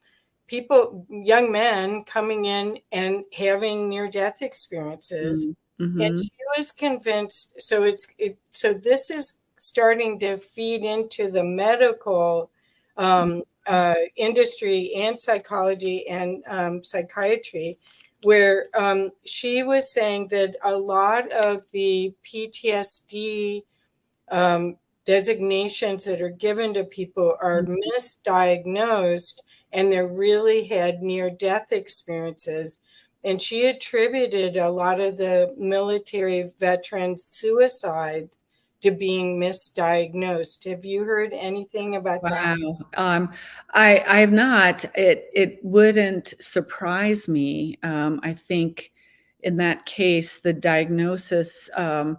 [0.46, 5.52] people, young men coming in and having near death experiences.
[5.80, 6.00] Mm-hmm.
[6.00, 7.60] And she was convinced.
[7.60, 12.50] So it's it, so this is starting to feed into the medical
[12.96, 17.78] um, uh, industry and psychology and um, psychiatry,
[18.22, 23.62] where um, she was saying that a lot of the PTSD
[24.30, 27.74] um, designations that are given to people are mm-hmm.
[27.94, 29.40] misdiagnosed
[29.76, 32.82] and they really had near death experiences.
[33.24, 38.44] And she attributed a lot of the military veterans' suicides
[38.80, 40.68] to being misdiagnosed.
[40.68, 42.30] Have you heard anything about wow.
[42.30, 42.58] that?
[42.60, 42.78] Wow.
[42.96, 43.32] Um,
[43.74, 44.84] I, I have not.
[44.94, 47.78] It, it wouldn't surprise me.
[47.82, 48.92] Um, I think
[49.40, 52.18] in that case, the diagnosis, um,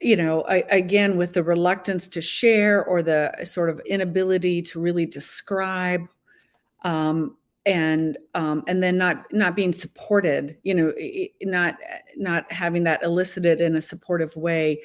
[0.00, 4.80] you know, I, again, with the reluctance to share or the sort of inability to
[4.80, 6.08] really describe,
[6.82, 10.92] um, and um, and then not not being supported, you know,
[11.42, 11.76] not
[12.16, 14.80] not having that elicited in a supportive way,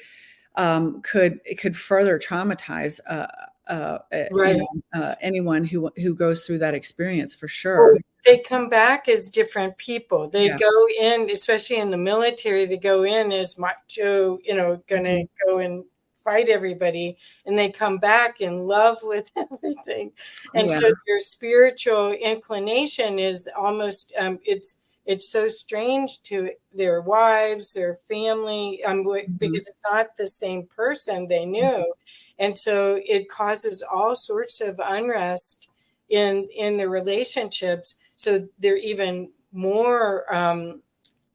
[0.56, 3.26] um, could it could further traumatize uh,
[3.68, 3.98] uh,
[4.32, 4.56] right.
[4.56, 7.98] you know, uh, anyone who who goes through that experience for sure.
[8.24, 10.28] They come back as different people.
[10.28, 10.56] They yeah.
[10.56, 12.66] go in, especially in the military.
[12.66, 15.48] They go in as macho, you know, going to mm-hmm.
[15.50, 15.84] go and
[16.26, 20.12] fight everybody, and they come back in love with everything.
[20.54, 20.78] And yeah.
[20.78, 27.94] so your spiritual inclination is almost um, it's it's so strange to their wives, their
[27.94, 29.32] family, um, mm-hmm.
[29.34, 32.44] because it's not the same person they knew, mm-hmm.
[32.44, 35.68] and so it causes all sorts of unrest
[36.08, 38.00] in in the relationships.
[38.16, 40.82] So they're even more um,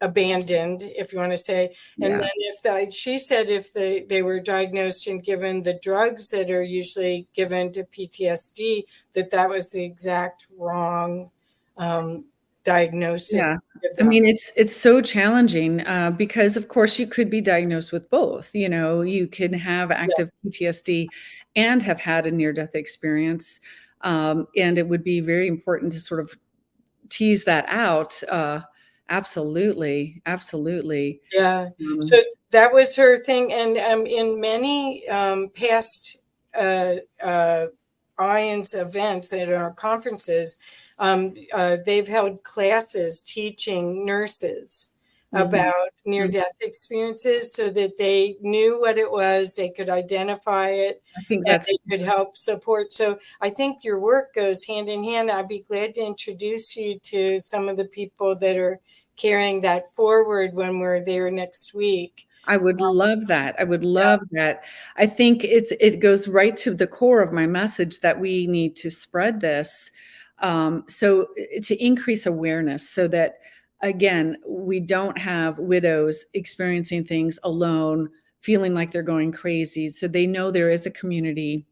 [0.02, 1.76] abandoned, if you want to say.
[2.02, 2.18] And yeah.
[2.20, 6.50] then if the, she said if they they were diagnosed and given the drugs that
[6.52, 8.84] are usually given to PTSD,
[9.14, 11.30] that that was the exact wrong
[11.78, 12.26] um,
[12.64, 13.36] diagnosis.
[13.36, 13.54] Yeah.
[14.00, 18.10] I mean, it's it's so challenging uh, because, of course, you could be diagnosed with
[18.10, 18.54] both.
[18.54, 20.70] You know, you can have active yeah.
[20.70, 21.08] PTSD
[21.56, 23.60] and have had a near death experience,
[24.02, 26.36] um, and it would be very important to sort of
[27.10, 28.22] tease that out.
[28.30, 28.62] Uh,
[29.12, 31.22] absolutely, absolutely.
[31.32, 31.70] Yeah.
[31.88, 32.18] Um, so
[32.50, 36.18] that was her thing, and um, in many um, past
[36.60, 37.68] uh, uh,
[38.20, 40.62] events at our conferences
[41.02, 44.96] um, uh, they've held classes teaching nurses
[45.34, 45.44] mm-hmm.
[45.44, 45.74] about
[46.06, 46.34] near mm-hmm.
[46.34, 51.48] death experiences so that they knew what it was, they could identify it, I think
[51.48, 52.94] that they could help support.
[52.94, 55.32] So I think your work goes hand in hand.
[55.32, 58.80] I'd be glad to introduce you to some of the people that are
[59.18, 62.28] carrying that forward when we're there next week.
[62.48, 63.56] I would um, love that.
[63.60, 64.46] I would love yeah.
[64.46, 64.64] that.
[64.98, 68.76] I think it's it goes right to the core of my message that we need
[68.78, 69.92] to spread this
[70.42, 71.28] um, so
[71.62, 73.40] to increase awareness so that
[73.82, 80.28] again we don't have widows experiencing things alone feeling like they're going crazy so they
[80.28, 81.66] know there is a community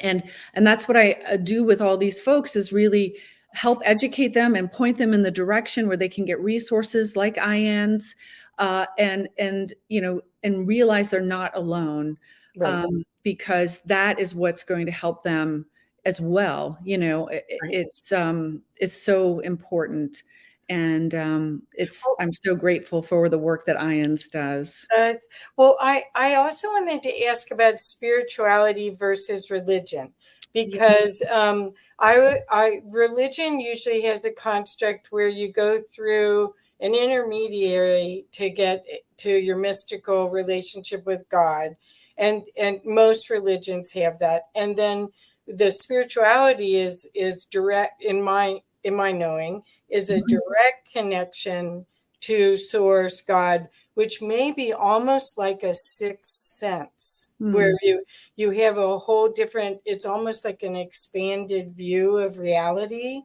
[0.00, 0.22] and
[0.54, 3.16] and that's what i uh, do with all these folks is really
[3.54, 7.36] help educate them and point them in the direction where they can get resources like
[7.36, 8.14] IANDS
[8.58, 12.16] uh, and and you know and realize they're not alone
[12.56, 12.84] right.
[12.84, 15.66] um, because that is what's going to help them
[16.04, 17.72] as well you know it, right.
[17.74, 20.22] it's um it's so important
[20.68, 25.14] and um, it's i'm so grateful for the work that IANDS does uh,
[25.56, 30.12] well i i also wanted to ask about spirituality versus religion
[30.52, 38.26] because um, I, I religion usually has the construct where you go through an intermediary
[38.32, 38.84] to get
[39.18, 41.76] to your mystical relationship with God,
[42.18, 45.08] and and most religions have that, and then
[45.46, 50.26] the spirituality is is direct in my in my knowing is a mm-hmm.
[50.26, 51.84] direct connection
[52.20, 57.52] to source god which may be almost like a sixth sense mm.
[57.52, 58.02] where you
[58.36, 63.22] you have a whole different it's almost like an expanded view of reality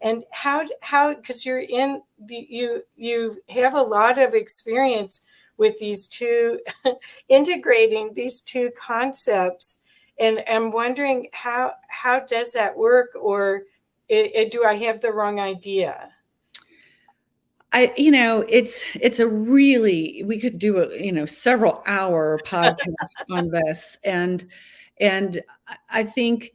[0.00, 6.08] and how how because you're in you you have a lot of experience with these
[6.08, 6.58] two
[7.28, 9.82] integrating these two concepts
[10.22, 13.62] and I'm wondering how how does that work, or
[14.08, 16.11] it, it, do I have the wrong idea?
[17.72, 22.38] I, you know, it's it's a really we could do a you know several hour
[22.44, 22.90] podcast
[23.30, 24.44] on this, and
[25.00, 25.42] and
[25.90, 26.52] I think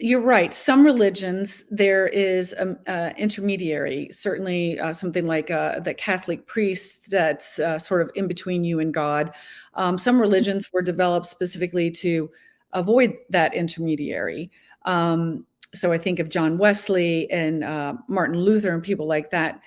[0.00, 0.54] you're right.
[0.54, 2.78] Some religions there is an
[3.18, 8.64] intermediary, certainly uh, something like uh, the Catholic priest that's uh, sort of in between
[8.64, 9.32] you and God.
[9.74, 12.30] Um, some religions were developed specifically to
[12.72, 14.50] avoid that intermediary.
[14.84, 15.44] Um,
[15.74, 19.60] so I think of John Wesley and uh, Martin Luther and people like that.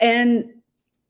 [0.00, 0.52] And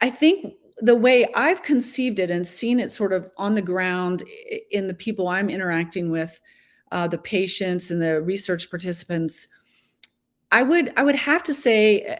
[0.00, 4.22] I think the way I've conceived it and seen it sort of on the ground
[4.70, 6.38] in the people I'm interacting with
[6.92, 9.48] uh, the patients and the research participants,
[10.52, 12.16] I would I would have to say uh,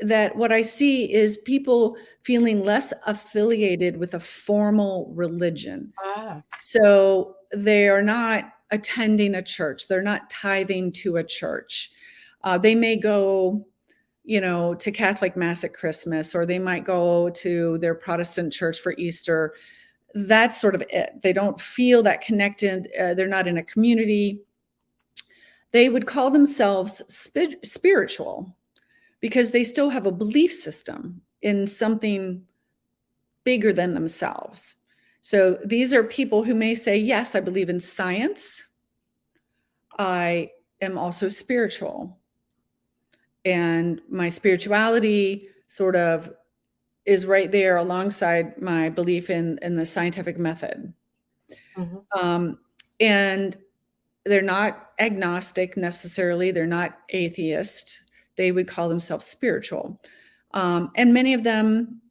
[0.00, 5.92] that what I see is people feeling less affiliated with a formal religion.
[6.02, 6.40] Ah.
[6.58, 9.88] So they are not attending a church.
[9.88, 11.90] They're not tithing to a church.
[12.42, 13.66] Uh, they may go
[14.24, 18.80] you know, to Catholic Mass at Christmas, or they might go to their Protestant church
[18.80, 19.54] for Easter.
[20.14, 21.20] That's sort of it.
[21.22, 22.88] They don't feel that connected.
[22.98, 24.40] Uh, they're not in a community.
[25.72, 28.56] They would call themselves sp- spiritual
[29.20, 32.42] because they still have a belief system in something
[33.44, 34.76] bigger than themselves.
[35.24, 38.62] So these are people who may say, Yes, I believe in science.
[39.98, 40.50] I
[40.82, 42.18] am also spiritual.
[43.46, 46.30] And my spirituality sort of
[47.06, 50.92] is right there alongside my belief in in the scientific method.
[51.74, 52.20] Mm-hmm.
[52.20, 52.58] um,
[53.00, 53.56] and
[54.26, 56.50] they're not agnostic necessarily.
[56.50, 57.98] They're not atheist.
[58.36, 60.00] They would call themselves spiritual.
[60.52, 62.02] Um, and many of them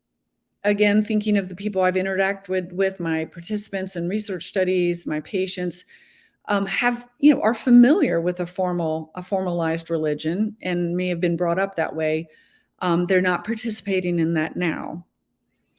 [0.64, 5.20] again thinking of the people i've interacted with with my participants in research studies my
[5.22, 5.86] patients
[6.48, 11.22] um, have you know are familiar with a formal a formalized religion and may have
[11.22, 12.28] been brought up that way.
[12.80, 15.06] Um, they're not participating in that now.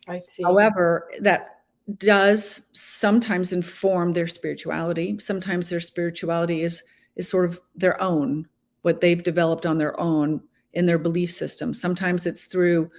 [0.08, 0.42] I see.
[0.42, 1.60] However that
[1.98, 5.18] does sometimes inform their spirituality.
[5.18, 6.82] Sometimes their spirituality is
[7.16, 8.48] is sort of their own
[8.82, 11.74] what they've developed on their own in their belief system.
[11.74, 12.90] Sometimes it's through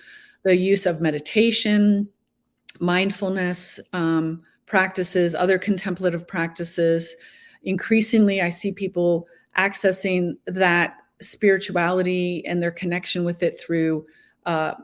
[0.45, 2.07] the use of meditation
[2.79, 7.15] mindfulness um, practices other contemplative practices.
[7.63, 9.27] Increasingly i see people
[9.57, 14.05] accessing that spirituality and their connection with it through
[14.45, 14.75] uh,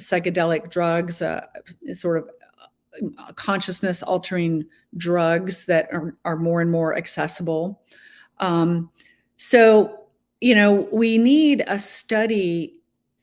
[0.00, 1.46] psychedelic drugs uh,
[1.92, 2.30] sort of
[3.18, 4.64] uh, consciousness altering
[4.96, 7.82] drugs that are, are more and more accessible.
[8.38, 8.90] Um,
[9.36, 10.06] so
[10.40, 12.79] you know we need a study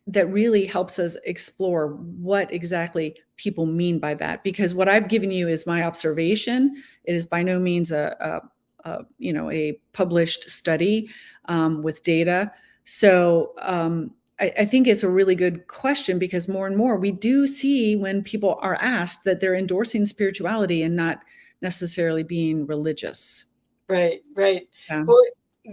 [0.09, 5.31] that really helps us explore what exactly people mean by that because what i've given
[5.31, 8.49] you is my observation it is by no means a, a
[8.87, 11.09] uh, you know a published study
[11.45, 12.51] um, with data.
[12.85, 17.11] So um, I, I, think it's a really good question because more and more we
[17.11, 21.19] do see when people are asked that they're endorsing spirituality and not
[21.61, 23.45] necessarily being religious.
[23.89, 24.69] Right, right.
[24.89, 25.03] Yeah.
[25.03, 25.21] Well,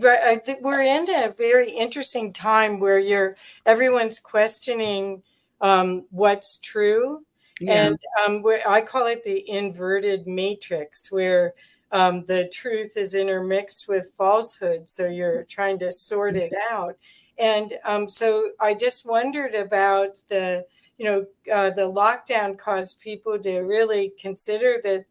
[0.00, 3.36] right, I think we're in a very interesting time where you're
[3.66, 5.22] everyone's questioning
[5.60, 7.24] um, what's true,
[7.60, 7.86] yeah.
[7.86, 11.54] and um, I call it the inverted matrix, where
[11.94, 14.88] um, the truth is intermixed with falsehood.
[14.88, 16.96] So you're trying to sort it out.
[17.38, 20.66] And um, so I just wondered about the,
[20.98, 25.04] you know, uh, the lockdown caused people to really consider that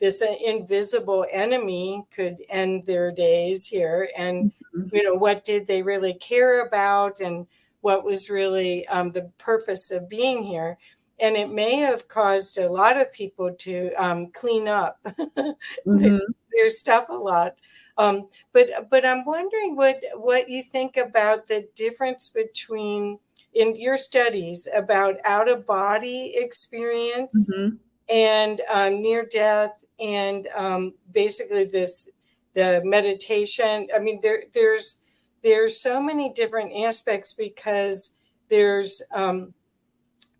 [0.00, 4.08] this invisible enemy could end their days here.
[4.16, 4.94] And, mm-hmm.
[4.94, 7.46] you know, what did they really care about and
[7.80, 10.78] what was really um, the purpose of being here?
[11.20, 16.18] and it may have caused a lot of people to um, clean up mm-hmm.
[16.52, 17.54] their stuff a lot.
[17.96, 23.18] Um, but but I'm wondering what what you think about the difference between
[23.54, 27.76] in your studies about out of body experience mm-hmm.
[28.08, 32.10] And uh, near death and um, basically this
[32.54, 33.88] the meditation.
[33.94, 35.02] I mean there there's
[35.42, 39.54] there's so many different aspects because there's um,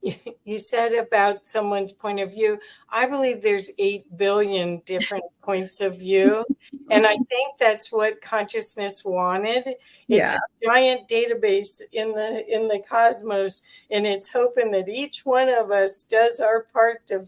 [0.45, 2.59] you said about someone's point of view
[2.91, 6.45] i believe there's 8 billion different points of view
[6.91, 10.37] and i think that's what consciousness wanted it's yeah.
[10.37, 15.71] a giant database in the in the cosmos and it's hoping that each one of
[15.71, 17.25] us does our part to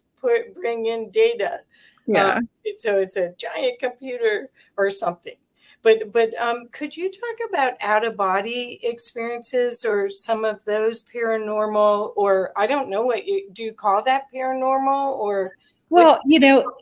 [0.54, 1.60] bring in data.
[2.06, 2.34] Yeah.
[2.34, 2.48] um,
[2.78, 5.34] so it's a giant computer or something.
[5.82, 11.04] But but um, could you talk about out of body experiences or some of those
[11.04, 15.52] paranormal or I don't know what you do you call that paranormal or?
[15.90, 16.72] Well you know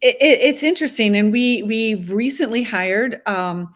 [0.00, 3.72] it, it, it's interesting and we we've recently hired um,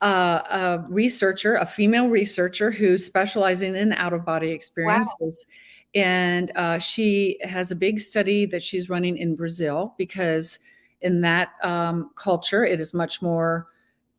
[0.00, 5.46] uh, a researcher a female researcher who's specializing in out of body experiences.
[5.48, 5.54] Wow
[5.96, 10.58] and uh, she has a big study that she's running in Brazil because
[11.00, 13.68] in that um, culture it is much more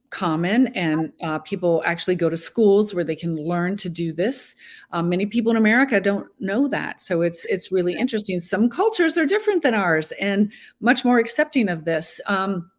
[0.10, 4.56] common and uh, people actually go to schools where they can learn to do this.
[4.92, 7.00] Um, many people in america don't know that.
[7.00, 8.40] So it's it's really interesting.
[8.40, 10.52] Some cultures are different than ours and
[10.82, 12.20] much more accepting of this.
[12.26, 12.72] Um,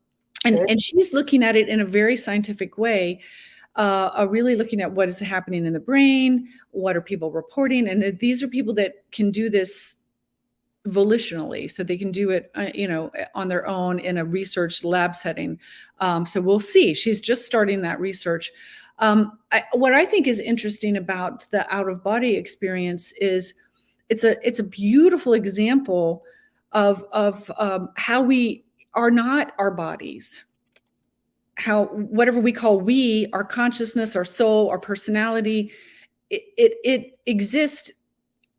[0.44, 3.20] and and she's looking at it in a very scientific way
[3.78, 7.88] uh, are really looking at what is happening in the brain what are people reporting
[7.88, 9.96] and these are people that can do this
[10.88, 11.70] volitionally.
[11.70, 15.14] So they can do it uh, you know on their own in a research lab
[15.14, 15.58] setting.
[16.00, 16.94] Um, so we'll see.
[16.94, 18.50] She's just starting that research.
[19.00, 23.54] Um, I, what i think is interesting about the out of body experience is
[24.08, 26.24] it's a it's a beautiful example
[26.72, 28.64] of of um, how we
[28.94, 30.46] are not our bodies
[31.58, 35.70] how whatever we call we our consciousness our soul our personality
[36.30, 37.90] it, it, it exists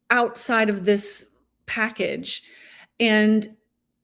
[0.10, 1.32] outside of this
[1.66, 2.44] package
[3.00, 3.56] and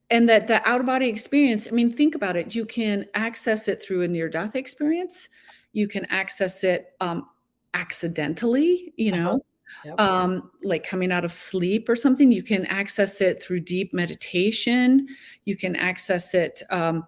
[0.09, 3.67] and that the out of body experience i mean think about it you can access
[3.67, 5.29] it through a near death experience
[5.73, 7.27] you can access it um,
[7.73, 9.23] accidentally you uh-huh.
[9.23, 9.45] know
[9.83, 9.99] Yep.
[9.99, 12.31] um, like coming out of sleep or something.
[12.31, 15.07] You can access it through deep meditation.
[15.45, 17.05] You can access it um,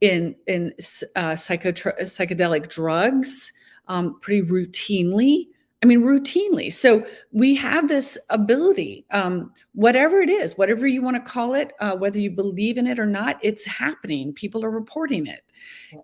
[0.00, 0.72] in in
[1.16, 3.52] uh, psychedelic drugs
[3.88, 5.48] um, pretty routinely.
[5.82, 6.70] I mean, routinely.
[6.70, 11.72] So we have this ability, um, whatever it is, whatever you want to call it,
[11.80, 14.34] uh, whether you believe in it or not, it's happening.
[14.34, 15.40] People are reporting it,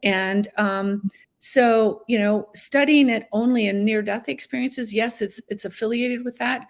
[0.03, 5.65] and um, so you know studying it only in near death experiences yes it's it's
[5.65, 6.67] affiliated with that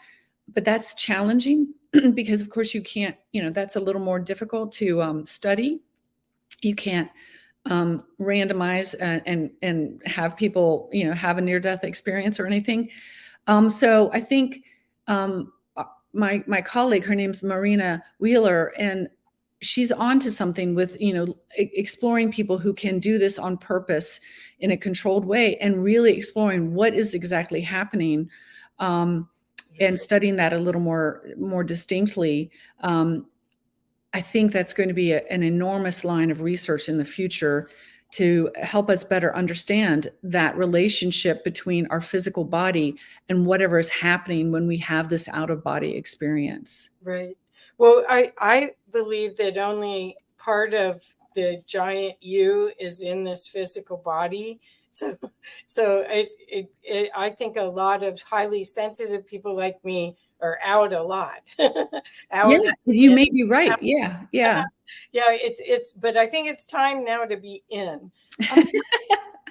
[0.53, 1.73] but that's challenging
[2.15, 5.81] because of course you can't you know that's a little more difficult to um, study
[6.63, 7.11] you can't
[7.67, 12.47] um, randomize and, and, and have people you know have a near death experience or
[12.47, 12.91] anything.
[13.49, 14.65] Um, so i think
[15.07, 19.09] um, uh, my my colleague her name's marina weiler and
[19.63, 24.21] she's on to something with you know exploring people who can do this on purpose
[24.61, 28.29] in a controlled way and really exploring what is exactly happening
[28.79, 29.29] um,
[29.81, 32.51] and studying that a little more more distinctly.
[32.81, 33.27] Um,
[34.17, 37.69] i think that's going to be a, an enormous line of research in the future
[38.13, 42.97] to help us better understand that relationship between our physical body
[43.29, 47.37] and whatever is happening when we have this out of body experience right
[47.79, 51.03] well, I, I believe that only part of
[51.35, 54.61] the giant you is in this physical body.
[54.91, 55.17] So,
[55.67, 60.59] so it, it, it, I think a lot of highly sensitive people like me are
[60.63, 61.55] out a lot.
[61.59, 63.73] out yeah, you may be right.
[63.81, 64.65] Yeah, yeah,
[65.13, 65.23] yeah.
[65.29, 68.11] It's it's, but I think it's time now to be in.
[68.53, 68.69] Um,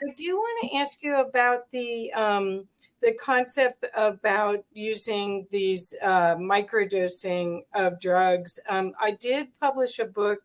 [0.03, 2.67] I do want to ask you about the um,
[3.01, 8.59] the concept about using these uh, microdosing of drugs.
[8.67, 10.39] Um, I did publish a book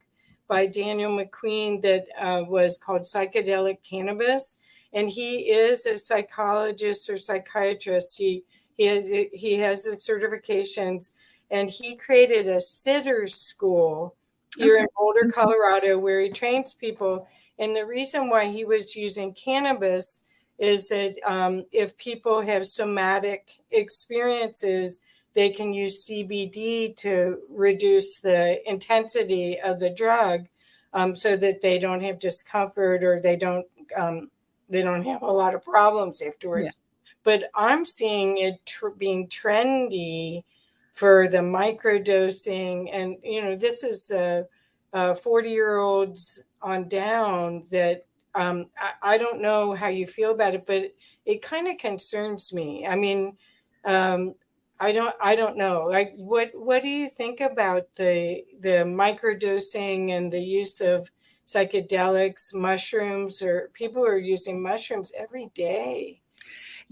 [0.46, 4.62] by Daniel McQueen that uh, was called Psychedelic Cannabis,
[4.92, 8.18] and he is a psychologist or psychiatrist.
[8.18, 8.44] He
[8.80, 11.10] he has he has the certifications,
[11.50, 14.14] and he created a sitters school
[14.56, 14.84] here okay.
[14.84, 15.38] in Boulder, mm-hmm.
[15.38, 17.28] Colorado, where he trains people.
[17.58, 20.26] And the reason why he was using cannabis
[20.58, 25.04] is that um, if people have somatic experiences,
[25.34, 30.48] they can use CBD to reduce the intensity of the drug,
[30.94, 34.30] um, so that they don't have discomfort or they don't um,
[34.70, 36.80] they don't have a lot of problems afterwards.
[37.22, 40.44] But I'm seeing it tr- being trendy
[40.92, 44.46] for the microdosing, and you know this is a,
[44.92, 48.04] a 40 year olds on down that
[48.34, 50.96] um, I, I, don't know how you feel about it, but it,
[51.26, 52.86] it kind of concerns me.
[52.86, 53.36] I mean,
[53.84, 54.34] um,
[54.78, 55.86] I don't, I don't know.
[55.90, 61.10] Like, what, what do you think about the the microdosing and the use of
[61.46, 66.20] psychedelics, mushrooms, or people are using mushrooms every day?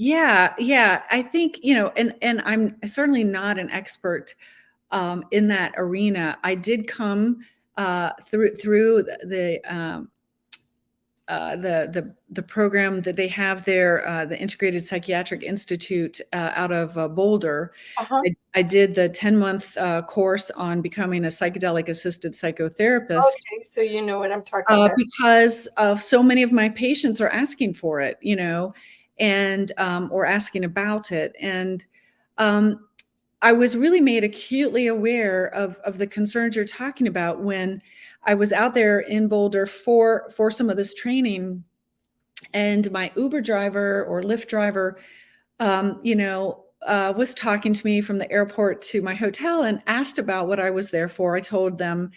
[0.01, 1.03] Yeah, yeah.
[1.11, 4.33] I think you know, and and I'm certainly not an expert
[4.93, 6.39] um, in that arena.
[6.45, 7.41] I did come
[7.77, 10.09] uh, through through the, the um,
[11.27, 16.53] uh, the the the program that they have there, uh, the Integrated Psychiatric Institute uh,
[16.55, 17.73] out of uh, Boulder.
[17.97, 18.23] Uh-huh.
[18.25, 23.19] I, I, did the ten month uh, course on becoming a psychedelic assisted psychotherapist.
[23.19, 24.93] Okay, so you know what I'm talking about.
[24.97, 28.73] Because of so many of my patients are asking for it, you know,
[29.19, 31.85] and um, or asking about it, and
[32.39, 32.89] um,
[33.43, 37.83] I was really made acutely aware of of the concerns you're talking about when
[38.25, 41.65] I was out there in Boulder for for some of this training,
[42.53, 44.99] and my Uber driver or Lyft driver,
[45.61, 49.83] um, you know, uh, was talking to me from the airport to my hotel and
[49.87, 51.37] asked about what I was there for.
[51.37, 52.11] I told them,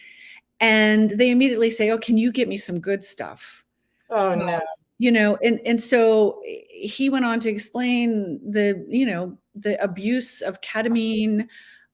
[0.60, 3.64] and they immediately say, "Oh, can you get me some good stuff?"
[4.10, 4.60] Oh no.
[5.02, 6.40] You know, and and so
[6.70, 11.48] he went on to explain the you know the abuse of ketamine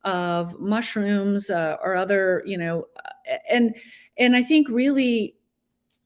[0.03, 2.85] of mushrooms uh, or other you know
[3.49, 3.75] and
[4.17, 5.35] and i think really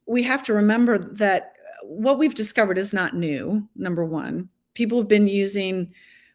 [0.05, 4.47] we have to remember that what we've discovered is not new number one.
[4.75, 5.91] People have been using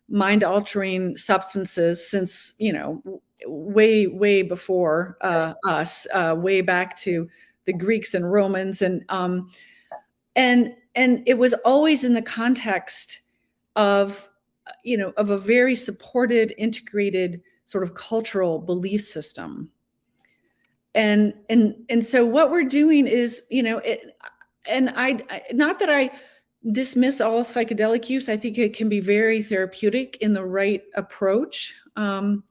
[0.08, 3.00] mind altering substances since you know
[3.46, 7.28] way way before uh, us uh, way back to
[7.66, 8.82] the greeks and romans.
[8.82, 9.48] And um
[10.36, 13.20] and and it was always in the context
[13.74, 14.28] of
[14.84, 19.70] you know of a very supported integrated sort of cultural belief system
[20.94, 24.16] and and and so what we're doing is you know it
[24.68, 26.10] and I, I not that i
[26.72, 28.28] dismiss all psychedelic use.
[28.28, 31.74] I think it can be very therapeutic in the right approach.
[31.96, 32.44] Um,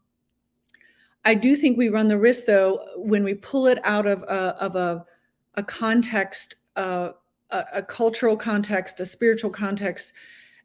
[1.25, 4.55] I do think we run the risk, though, when we pull it out of a,
[4.61, 5.05] of a,
[5.55, 7.11] a context, uh,
[7.51, 10.13] a, a, cultural context, a spiritual context,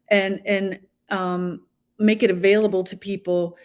[0.09, 0.79] and and
[1.09, 1.61] um,
[1.99, 3.57] make it available to people.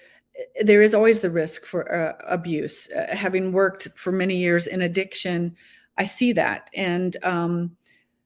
[0.60, 2.90] There is always the risk for uh, abuse.
[2.90, 5.56] Uh, having worked for many years in addiction,
[5.96, 7.76] I see that, and um,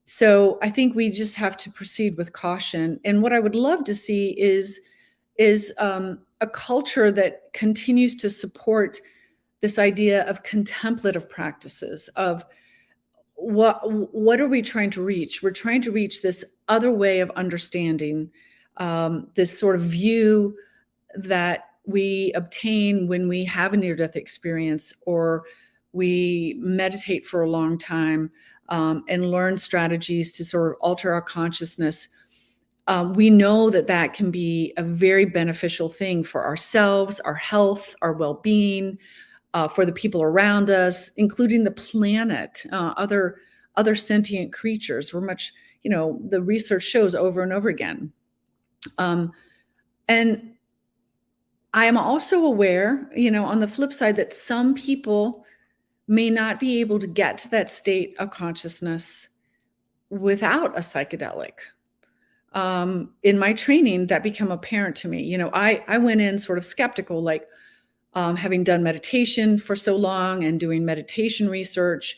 [0.07, 2.99] so I think we just have to proceed with caution.
[3.05, 4.81] And what I would love to see is
[5.37, 9.01] is um, a culture that continues to support
[9.61, 12.45] this idea of contemplative practices of
[13.41, 13.81] what
[14.13, 15.43] what are we trying to reach?
[15.43, 18.31] We're trying to reach this other way of understanding
[18.77, 20.55] um, this sort of view
[21.15, 25.45] that we obtain when we have a near death experience or
[25.93, 28.31] we meditate for a long time
[28.69, 32.09] um, and learn strategies to sort of alter our consciousness.
[32.87, 37.95] Um, we know that that can be a very beneficial thing for ourselves, our health,
[38.03, 38.99] our well being,
[39.55, 43.39] uh, for the people around us, including the planet, uh, other
[43.77, 45.15] other sentient creatures.
[45.15, 48.13] We're much, you know, the research shows over and over again.
[48.99, 49.33] Um,
[50.09, 50.55] and
[51.73, 55.45] I am also aware, you know, on the flip side, that some people
[56.09, 59.29] may not be able to get to that state of consciousness
[60.11, 61.53] without a psychedelic
[62.53, 65.23] um, in my training that become apparent to me.
[65.23, 67.47] You know, I I went in sort of skeptical, like
[68.15, 72.17] um, having done meditation for so long and doing meditation research.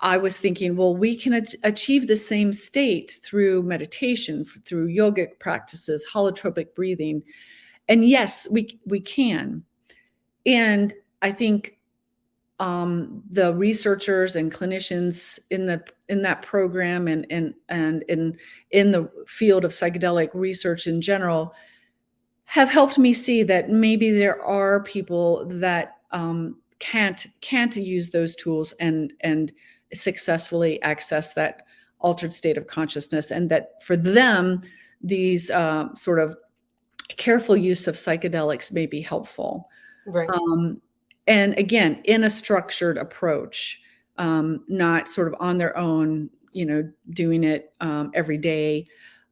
[0.00, 6.06] I was thinking, well, we can achieve the same state through meditation, through yogic practices,
[6.12, 7.22] holotropic breathing,
[7.88, 9.64] and yes, we we can.
[10.44, 11.78] And I think
[12.58, 18.36] um, the researchers and clinicians in the in that program and and and in
[18.70, 21.54] in the field of psychedelic research in general
[22.52, 28.36] have helped me see that maybe there are people that um, can't can't use those
[28.36, 29.50] tools and and
[29.94, 31.62] successfully access that
[32.00, 34.60] altered state of consciousness and that for them
[35.00, 36.36] these uh, sort of
[37.08, 39.70] careful use of psychedelics may be helpful.
[40.06, 40.28] Right.
[40.28, 40.78] Um,
[41.26, 43.80] and again in a structured approach
[44.18, 48.84] um, not sort of on their own you know doing it um, every day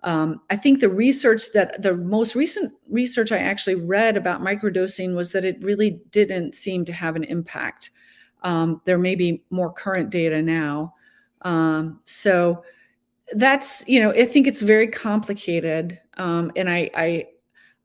[0.02, 5.14] um, i think the research that the most recent research i actually read about microdosing
[5.14, 7.90] was that it really didn't seem to have an impact.
[8.42, 10.94] Um, there may be more current data now.
[11.42, 12.64] Um, so
[13.34, 17.26] that's you know i think it's very complicated um, and i i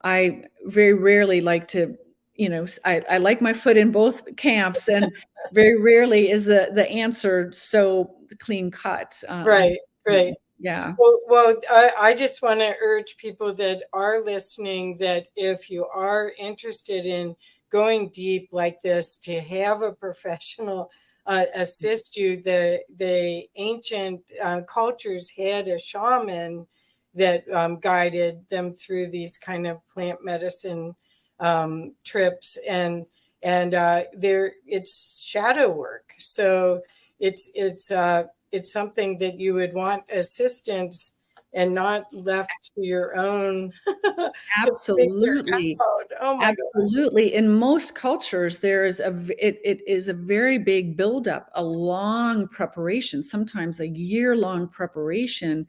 [0.04, 1.96] i very rarely like to
[2.36, 5.06] you know I, I like my foot in both camps and
[5.54, 10.94] very rarely is the, the answer so clean cut um, right right yeah.
[10.98, 15.86] Well, well I, I just want to urge people that are listening that if you
[15.88, 17.36] are interested in
[17.70, 20.92] going deep like this to have a professional
[21.28, 26.68] uh, assist you the the ancient uh, cultures had a shaman
[27.16, 30.96] that um, guided them through these kind of plant medicine
[31.40, 33.06] um, trips and
[33.42, 36.14] and uh, there it's shadow work.
[36.18, 36.82] So
[37.20, 41.22] it's it's uh, it's something that you would want assistance
[41.54, 43.72] and not left to your own
[44.68, 45.78] absolutely
[46.20, 46.56] oh my god.
[46.84, 47.38] absolutely gosh.
[47.40, 52.48] in most cultures there is a it, it is a very big buildup a long
[52.50, 55.66] preparation sometimes a year long preparation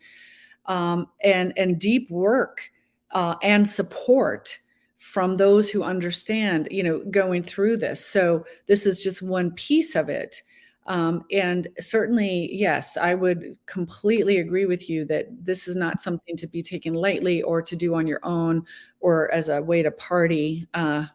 [0.66, 2.70] um, and and deep work
[3.12, 4.58] uh, and support
[4.96, 8.04] from those who understand, you know, going through this.
[8.04, 10.42] So this is just one piece of it.
[10.86, 16.36] Um, and certainly, yes, I would completely agree with you that this is not something
[16.36, 18.64] to be taken lightly or to do on your own
[19.00, 20.66] or as a way to party.
[20.74, 21.06] Uh,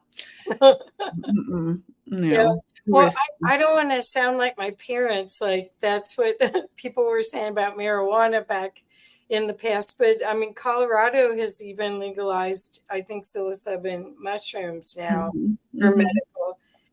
[0.60, 1.78] no.
[2.08, 2.50] Yeah.
[2.88, 3.10] Well,
[3.46, 5.40] I, I, don't want to sound like my parents.
[5.40, 6.36] Like that's what
[6.76, 8.82] people were saying about marijuana back
[9.30, 9.98] in the past.
[9.98, 15.80] But I mean, Colorado has even legalized, I think, psilocybin mushrooms now mm-hmm.
[15.80, 15.98] for mm-hmm.
[15.98, 16.31] medical.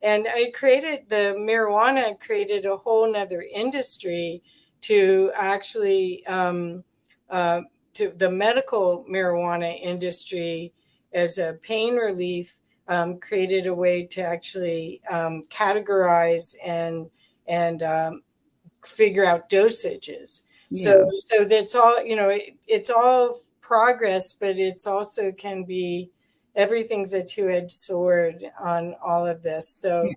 [0.02, 4.42] And I created the marijuana created a whole nother industry
[4.82, 6.84] to actually um,
[7.30, 7.62] uh,
[7.94, 10.72] to the medical marijuana industry
[11.12, 12.54] as a pain relief
[12.86, 17.10] um, created a way to actually um, categorize and
[17.46, 18.22] and um,
[18.84, 20.46] figure out dosages.
[20.74, 26.10] So so that's all you know it, it's all progress but it's also can be
[26.58, 30.12] everything's a two-edged sword on all of this so yeah.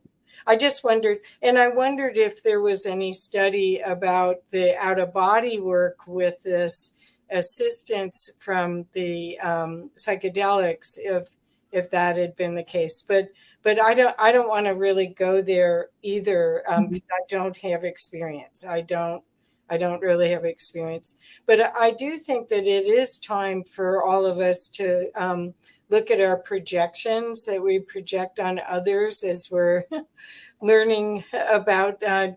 [0.47, 5.13] i just wondered and i wondered if there was any study about the out of
[5.13, 6.97] body work with this
[7.31, 11.27] assistance from the um, psychedelics if
[11.71, 13.01] if that had been the case.
[13.01, 13.29] But
[13.63, 16.89] but I don't I don't want to really go there either um, mm-hmm.
[16.89, 18.65] because I don't have experience.
[18.65, 19.23] I don't
[19.69, 21.19] I don't really have experience.
[21.45, 25.53] But I do think that it is time for all of us to um,
[25.91, 29.83] look at our projections that we project on others as we're
[30.61, 32.29] learning about uh,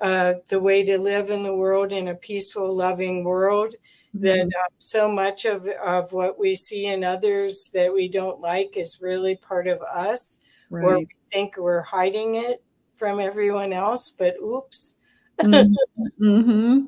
[0.00, 3.74] uh, the way to live in the world in a peaceful, loving world.
[4.14, 4.24] Mm-hmm.
[4.24, 8.76] That uh, so much of, of what we see in others that we don't like
[8.76, 10.84] is really part of us, right.
[10.84, 12.62] or we think we're hiding it
[12.96, 14.96] from everyone else, but oops.
[15.40, 16.22] Mm-hmm.
[16.22, 16.78] mm-hmm.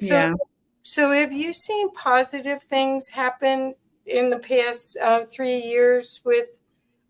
[0.00, 0.34] So, yeah.
[0.82, 3.74] so have you seen positive things happen
[4.06, 6.58] in the past uh, three years with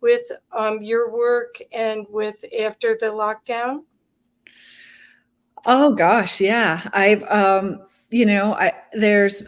[0.00, 3.80] with um, your work and with after the lockdown?
[5.66, 6.88] Oh gosh, yeah.
[6.92, 9.42] I've um, you know, I there's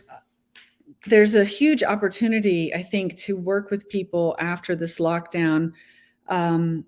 [1.07, 5.73] there's a huge opportunity, I think, to work with people after this lockdown.
[6.29, 6.85] Um,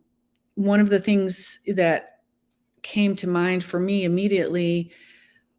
[0.55, 2.19] one of the things that
[2.83, 4.91] came to mind for me immediately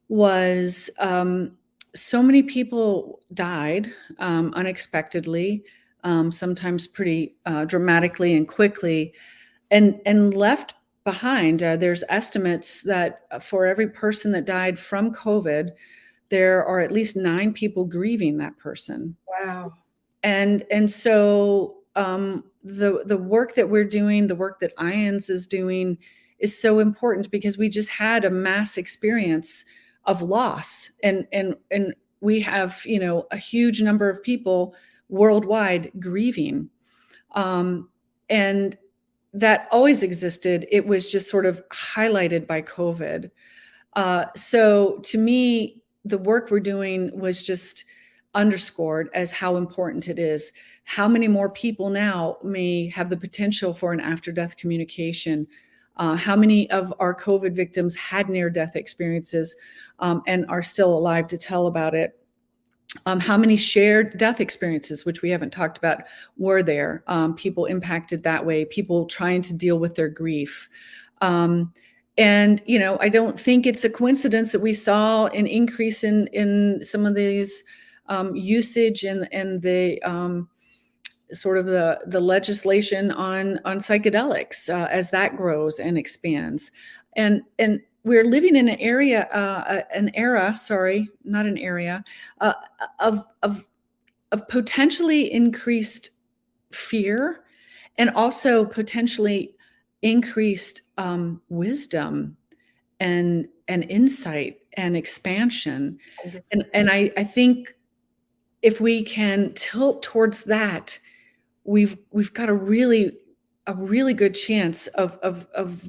[0.10, 1.58] was um,
[1.96, 5.64] so many people died um, unexpectedly,
[6.04, 9.14] um, sometimes pretty uh, dramatically and quickly,
[9.72, 11.64] and and left behind.
[11.64, 15.72] Uh, there's estimates that for every person that died from COVID,
[16.30, 19.16] there are at least nine people grieving that person.
[19.28, 19.74] Wow.
[20.24, 25.48] And and so um, the the work that we're doing, the work that IANDS is
[25.48, 25.98] doing,
[26.40, 29.66] is so important because we just had a mass experience
[30.06, 30.92] of loss.
[31.04, 34.76] And and and we have you know a huge number of people
[35.10, 36.70] worldwide grieving.
[37.34, 37.90] Um,
[38.30, 38.78] and
[39.34, 40.68] that always existed.
[40.72, 43.30] It was just sort of highlighted by covid.
[43.94, 47.86] Uh, so to me the work we're doing was just
[48.34, 50.52] underscored as how important it is.
[50.84, 55.48] How many more people now may have the potential for an after death communication
[56.00, 59.56] uh, how many of our COVID victims had near death experiences
[60.00, 62.16] um, and are still alive to tell about it?
[63.06, 66.04] Um, how many shared death experiences, which we haven't talked about,
[66.38, 67.04] were there?
[67.06, 70.70] Um, people impacted that way, people trying to deal with their grief.
[71.22, 71.72] Um,
[72.18, 76.28] and you know, I don't think it's a coincidence that we saw an increase in
[76.28, 77.64] in some of these
[78.08, 80.50] um, usage and and the um,
[81.32, 86.72] sort of the the legislation on on psychedelics uh, as that grows and expands.
[87.16, 92.04] And and we're living in an area uh, an era sorry not an area
[92.42, 92.54] uh,
[93.00, 93.68] of of
[94.32, 96.12] of potentially increased
[96.72, 97.44] fear
[97.98, 99.56] and also potentially
[100.02, 102.38] increased um, wisdom
[103.00, 106.00] and and insight and expansion.
[106.52, 107.76] And and I, I think
[108.62, 111.00] if we can tilt towards that
[111.70, 113.16] we've we've got a really
[113.68, 115.88] a really good chance of of, of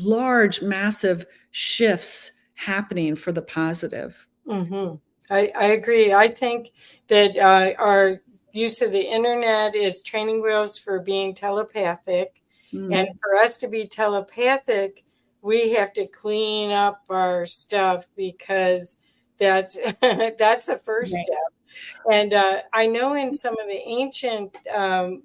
[0.00, 4.96] large massive shifts happening for the positive mm-hmm.
[5.32, 6.72] I, I agree i think
[7.08, 8.20] that uh, our
[8.52, 12.92] use of the internet is training wheels for being telepathic mm-hmm.
[12.92, 15.04] and for us to be telepathic
[15.42, 18.98] we have to clean up our stuff because
[19.38, 21.24] that's that's the first right.
[21.24, 21.39] step
[22.10, 25.22] and uh, I know in some of the ancient um,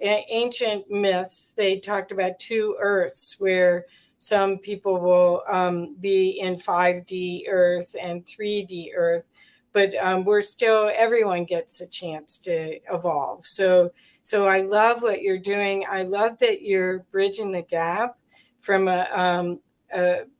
[0.00, 3.86] ancient myths, they talked about two Earths, where
[4.18, 9.24] some people will um, be in 5D Earth and 3D Earth,
[9.72, 13.46] but um, we're still everyone gets a chance to evolve.
[13.46, 15.84] So, so I love what you're doing.
[15.88, 18.18] I love that you're bridging the gap
[18.60, 19.60] from a, um,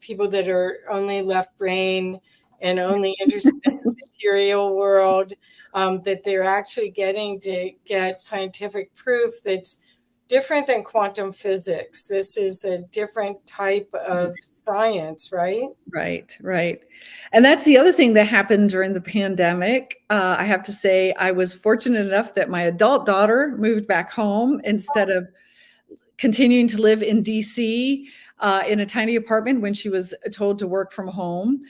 [0.00, 2.20] people that are only left brain
[2.60, 5.32] and only interested in material world,
[5.74, 9.84] um, that they're actually getting to get scientific proof that's
[10.28, 12.06] different than quantum physics.
[12.06, 15.68] This is a different type of science, right?
[15.92, 16.82] Right, right.
[17.32, 20.02] And that's the other thing that happened during the pandemic.
[20.10, 24.10] Uh, I have to say, I was fortunate enough that my adult daughter moved back
[24.10, 25.26] home instead of
[26.18, 28.04] continuing to live in DC.
[28.40, 31.60] Uh, in a tiny apartment when she was told to work from home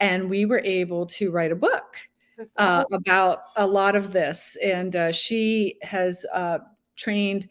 [0.00, 1.96] and we were able to write a book
[2.56, 4.56] uh, about a lot of this.
[4.62, 6.58] And uh, she has uh,
[6.96, 7.48] trained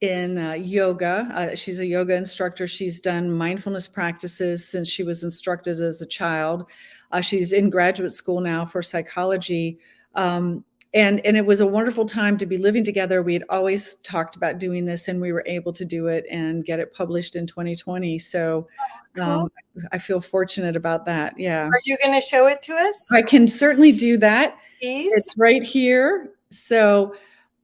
[0.00, 1.28] in uh, yoga.
[1.32, 2.66] Uh, she's a yoga instructor.
[2.66, 6.64] She's done mindfulness practices since she was instructed as a child.
[7.12, 9.78] Uh, she's in graduate school now for psychology.
[10.14, 10.64] Um,
[10.94, 13.22] and and it was a wonderful time to be living together.
[13.22, 16.64] We had always talked about doing this, and we were able to do it and
[16.64, 18.18] get it published in 2020.
[18.18, 18.68] So.
[19.14, 19.24] Cool.
[19.24, 19.52] Um,
[19.92, 21.38] I feel fortunate about that.
[21.38, 21.66] Yeah.
[21.66, 23.12] Are you going to show it to us?
[23.12, 24.56] I can certainly do that.
[24.80, 25.12] Please.
[25.14, 26.30] It's right here.
[26.48, 27.14] So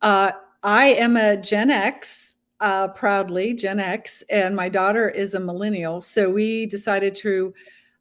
[0.02, 5.40] uh, I am a Gen X, uh, proudly Gen X, and my daughter is a
[5.40, 6.00] millennial.
[6.00, 7.54] So we decided to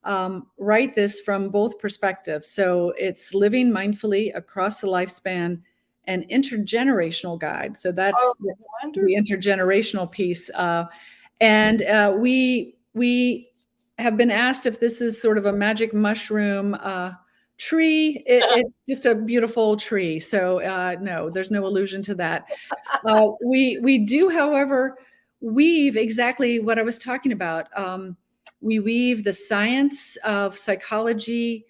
[0.08, 2.50] um, write this from both perspectives.
[2.50, 5.62] So it's living mindfully across the lifespan
[6.06, 7.76] an intergenerational guide.
[7.76, 8.56] So that's Oh, the,
[8.94, 10.50] the intergenerational piece.
[10.52, 10.86] Uh,
[11.42, 13.50] and uh, we we
[14.00, 17.12] have been asked if this is sort of a magic mushroom uh,
[17.58, 18.24] tree.
[18.26, 20.20] It, it's just a beautiful tree.
[20.20, 22.46] So uh, no, there's no allusion to that.
[23.06, 24.98] Uh, we we do, however,
[25.42, 27.68] weave exactly what I was talking about.
[27.78, 28.16] Um,
[28.62, 31.66] we weave the science of psychology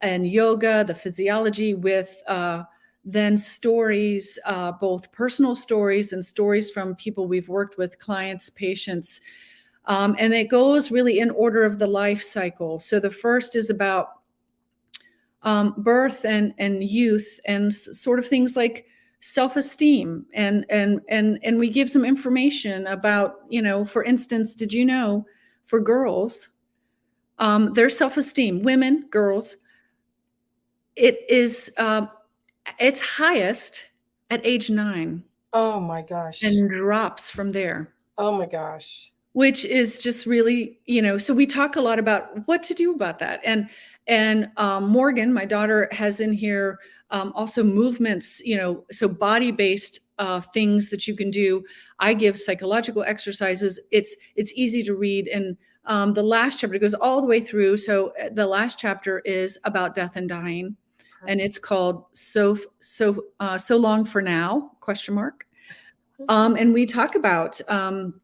[0.00, 2.62] and yoga, the physiology, with uh,
[3.04, 9.20] then stories, uh, both personal stories and stories from people we've worked with, clients, patients.
[9.86, 12.78] Um, and it goes really in order of the life cycle.
[12.78, 14.18] So the first is about
[15.42, 18.86] um, birth and and youth and s- sort of things like
[19.20, 24.72] self-esteem and and and and we give some information about you know for instance did
[24.72, 25.24] you know
[25.68, 26.50] for girls
[27.38, 29.56] um, their self-esteem women girls
[30.96, 32.08] it is um,
[32.80, 33.82] its highest
[34.30, 36.42] at age nine Oh my gosh.
[36.42, 39.12] and drops from there oh my gosh.
[39.32, 42.92] which is just really you know so we talk a lot about what to do
[42.94, 43.68] about that and
[44.06, 46.78] and um, morgan my daughter has in here
[47.10, 51.64] um, also movements you know so body based uh, things that you can do.
[51.98, 53.80] I give psychological exercises.
[53.90, 55.28] It's it's easy to read.
[55.28, 57.78] And um, the last chapter goes all the way through.
[57.78, 60.76] So uh, the last chapter is about death and dying.
[61.26, 65.46] And it's called so so uh, so long for now question mark.
[66.28, 68.20] Um, and we talk about um,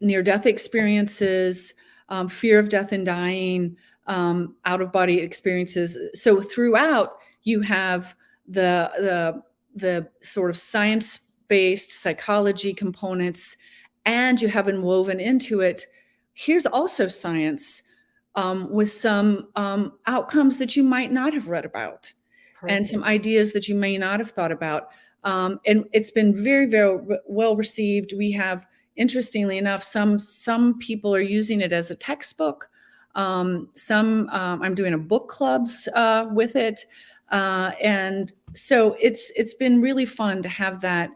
[0.00, 1.74] near death experiences,
[2.08, 3.76] um, fear of death and dying,
[4.06, 5.96] um, out of body experiences.
[6.14, 8.14] So throughout, you have
[8.48, 9.42] the the
[9.80, 13.56] the sort of science based psychology components,
[14.04, 15.86] and you have woven into it.
[16.34, 17.82] Here's also science
[18.34, 22.12] um, with some um, outcomes that you might not have read about
[22.68, 24.88] and some ideas that you may not have thought about.
[25.24, 28.12] Um, and it's been very, very well received.
[28.16, 28.66] We have,
[28.96, 32.68] interestingly enough, some some people are using it as a textbook.
[33.14, 36.86] Um, some um, I'm doing a book clubs uh, with it,
[37.30, 41.10] uh, and so it's it's been really fun to have that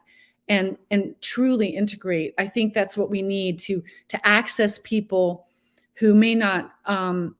[0.48, 2.34] and and truly integrate.
[2.38, 5.46] I think that's what we need to to access people
[5.94, 7.36] who may not um,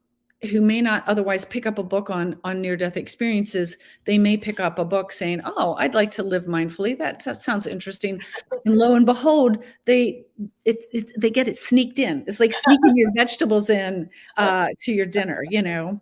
[0.50, 3.76] who may not otherwise pick up a book on on near death experiences.
[4.04, 6.98] They may pick up a book saying oh i'd like to live mindfully.
[6.98, 8.20] That, that sounds interesting.
[8.66, 10.24] And lo and behold they
[10.64, 12.24] it, it they get it sneaked in.
[12.26, 14.08] It's like sneaking your vegetables in
[14.38, 16.00] uh, to your dinner you know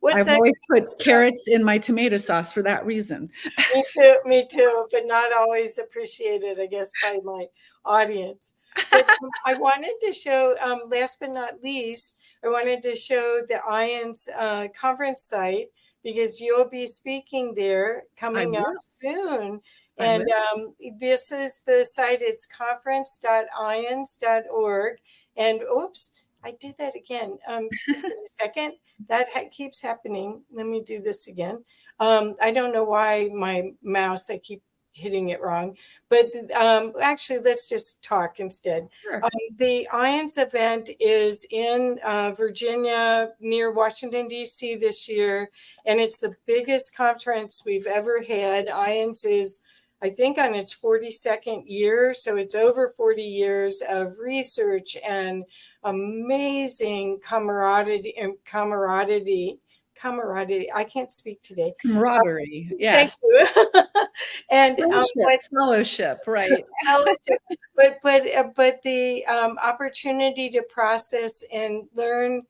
[0.00, 0.36] What's i've that?
[0.36, 3.30] always put carrots in my tomato sauce for that reason
[3.74, 7.46] me too, me too, but not always appreciated, I guess, by my
[7.84, 8.54] audience.
[8.90, 13.40] But um, I wanted to show, um, last but not least, I wanted to show
[13.48, 15.68] the IANDS uh, conference site
[16.02, 19.60] because you'll be speaking there coming up soon.
[19.98, 24.98] I And um, this is the site, it's conference.iands.org.
[25.36, 27.38] And oops, I did that again.
[27.46, 28.74] Um, a second.
[29.08, 30.42] That ha- keeps happening.
[30.52, 31.64] Let me do this again.
[32.00, 34.62] Um, I don't know why my mouse, I keep
[34.92, 35.76] hitting it wrong.
[36.08, 36.26] But
[36.58, 38.88] um, actually, let's just talk instead.
[39.02, 39.22] Sure.
[39.24, 44.76] Um, the IANDS event is in uh, Virginia near Washington, D.C.
[44.76, 45.50] this year,
[45.86, 48.66] and it's the biggest conference we've ever had.
[48.66, 49.60] IANDS is,
[50.02, 52.14] I think, on its 42nd year.
[52.14, 55.44] So it's over 40 years of research and
[55.82, 58.14] amazing camaraderie.
[58.44, 59.58] camaraderie
[60.00, 60.72] camaraderie.
[60.72, 61.72] I can't speak today.
[61.82, 64.04] camaraderie yes Thank you.
[64.50, 67.40] and um, fellowship, but fellowship right fellowship,
[67.76, 72.42] but but uh, but the um, opportunity to process and learn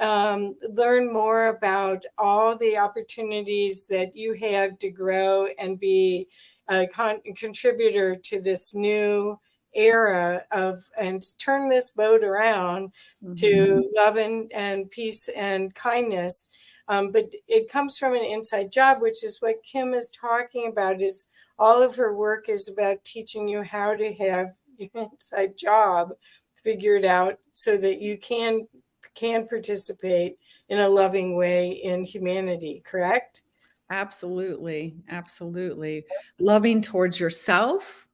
[0.00, 6.28] um, learn more about all the opportunities that you have to grow and be
[6.68, 9.38] a con- contributor to this new
[9.74, 12.92] era of and turn this boat around
[13.24, 13.34] Mm-hmm.
[13.34, 16.56] to love and, and peace and kindness.
[16.86, 21.02] Um, but it comes from an inside job, which is what Kim is talking about.
[21.02, 26.12] Is all of her work is about teaching you how to have your inside job
[26.54, 28.66] figured out so that you can
[29.14, 30.38] can participate
[30.68, 32.82] in a loving way in humanity.
[32.86, 33.42] Correct?
[33.90, 34.96] Absolutely.
[35.08, 36.04] Absolutely.
[36.38, 38.06] Loving towards yourself.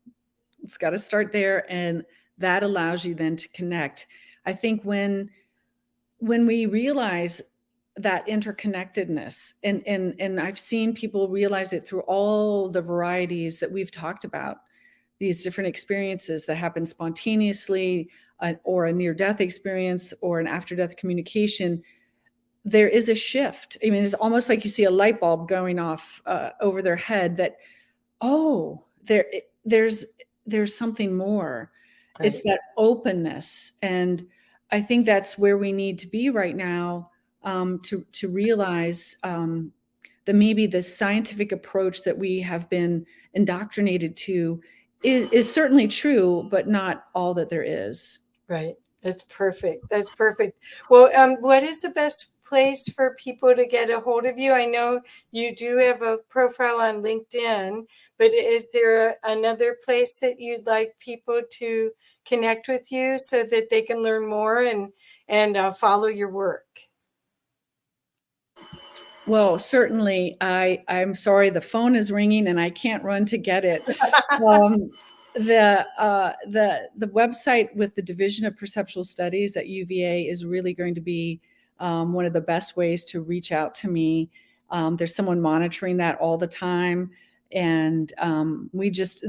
[0.62, 1.70] It's got to start there.
[1.70, 2.04] And
[2.38, 4.06] that allows you then to connect.
[4.46, 5.30] I think when
[6.18, 7.42] when we realize
[7.96, 13.70] that interconnectedness and and and I've seen people realize it through all the varieties that
[13.70, 14.58] we've talked about
[15.20, 18.10] these different experiences that happen spontaneously
[18.40, 21.80] uh, or a near death experience or an after death communication
[22.64, 25.78] there is a shift i mean it's almost like you see a light bulb going
[25.78, 27.56] off uh, over their head that
[28.20, 29.26] oh there
[29.64, 30.06] there's
[30.46, 31.70] there's something more
[32.18, 32.26] right.
[32.26, 34.26] it's that openness and
[34.72, 37.10] i think that's where we need to be right now
[37.42, 39.70] um, to to realize um,
[40.24, 43.04] that maybe the scientific approach that we have been
[43.34, 44.60] indoctrinated to
[45.02, 48.18] is, is certainly true, but not all that there is.
[48.48, 48.74] Right.
[49.02, 49.84] That's perfect.
[49.90, 50.64] That's perfect.
[50.88, 54.52] Well, um, what is the best place for people to get a hold of you?
[54.52, 55.00] I know
[55.32, 57.84] you do have a profile on LinkedIn,
[58.16, 61.90] but is there another place that you'd like people to
[62.24, 64.92] connect with you so that they can learn more and
[65.26, 66.64] and uh, follow your work?
[69.26, 70.36] Well, certainly.
[70.40, 73.82] I I'm sorry the phone is ringing and I can't run to get it.
[74.46, 74.76] um,
[75.34, 80.72] the uh, the the website with the Division of Perceptual Studies at UVA is really
[80.72, 81.40] going to be
[81.80, 84.30] um, one of the best ways to reach out to me.
[84.70, 87.10] Um, there's someone monitoring that all the time,
[87.52, 89.24] and um, we just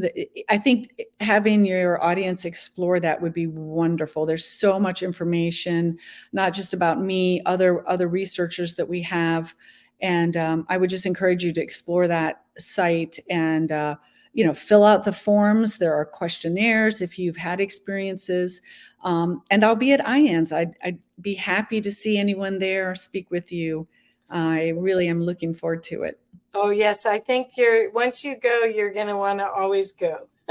[0.50, 4.26] I think having your audience explore that would be wonderful.
[4.26, 5.98] There's so much information,
[6.34, 9.54] not just about me, other other researchers that we have
[10.02, 13.96] and um, I would just encourage you to explore that site and, uh,
[14.34, 15.78] you know, fill out the forms.
[15.78, 18.62] There are questionnaires if you've had experiences.
[19.06, 20.52] Um, and I'll be at IANDS.
[20.52, 23.88] I'd, I'd, be happy to see anyone there or speak with you.
[24.30, 26.20] I really am looking forward to it.
[26.54, 27.06] Oh, yes.
[27.06, 30.28] I think you're, once you go, you're going to want to always go.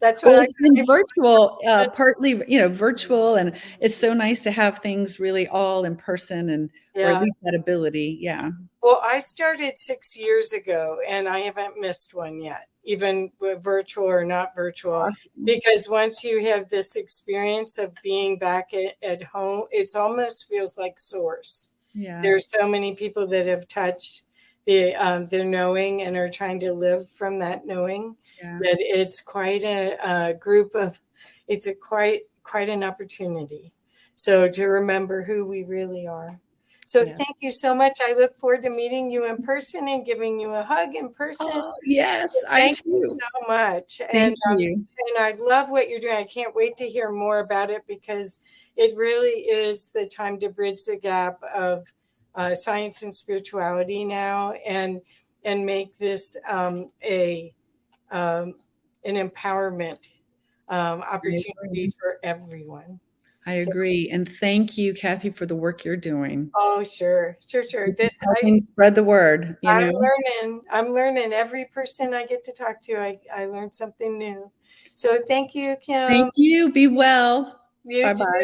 [0.00, 4.40] That's what well, it's been virtual, uh, partly, you know, virtual, and it's so nice
[4.40, 7.12] to have things really all in person and yeah.
[7.12, 8.18] or at least that ability.
[8.20, 8.50] Yeah.
[8.82, 13.30] Well, I started six years ago, and I haven't missed one yet, even
[13.60, 15.10] virtual or not virtual,
[15.44, 20.78] because once you have this experience of being back at, at home, it's almost feels
[20.78, 21.72] like source.
[21.92, 22.22] Yeah.
[22.22, 24.24] There's so many people that have touched
[24.66, 28.58] the um, their knowing and are trying to live from that knowing yeah.
[28.62, 31.00] that it's quite a, a, group of
[31.48, 33.72] it's a quite quite an opportunity
[34.16, 36.40] so to remember who we really are
[36.86, 37.14] so yeah.
[37.14, 40.52] thank you so much i look forward to meeting you in person and giving you
[40.52, 44.72] a hug in person oh, yes thank you so much thank and um, you.
[44.74, 48.42] and i love what you're doing i can't wait to hear more about it because
[48.76, 51.84] it really is the time to bridge the gap of
[52.34, 55.00] uh, science and spirituality now and
[55.44, 57.54] and make this um, a
[58.10, 58.54] um,
[59.04, 60.08] an empowerment
[60.68, 63.00] um, opportunity for everyone.
[63.46, 66.50] I agree, and thank you, Kathy, for the work you're doing.
[66.56, 67.92] Oh, sure, sure, sure.
[67.92, 69.56] This helping I, spread the word.
[69.64, 69.98] I'm know?
[69.98, 70.62] learning.
[70.70, 71.32] I'm learning.
[71.32, 74.50] Every person I get to talk to, I I learn something new.
[74.96, 76.08] So thank you, Kim.
[76.08, 76.72] Thank you.
[76.72, 77.60] Be well.
[77.84, 78.42] Bye bye.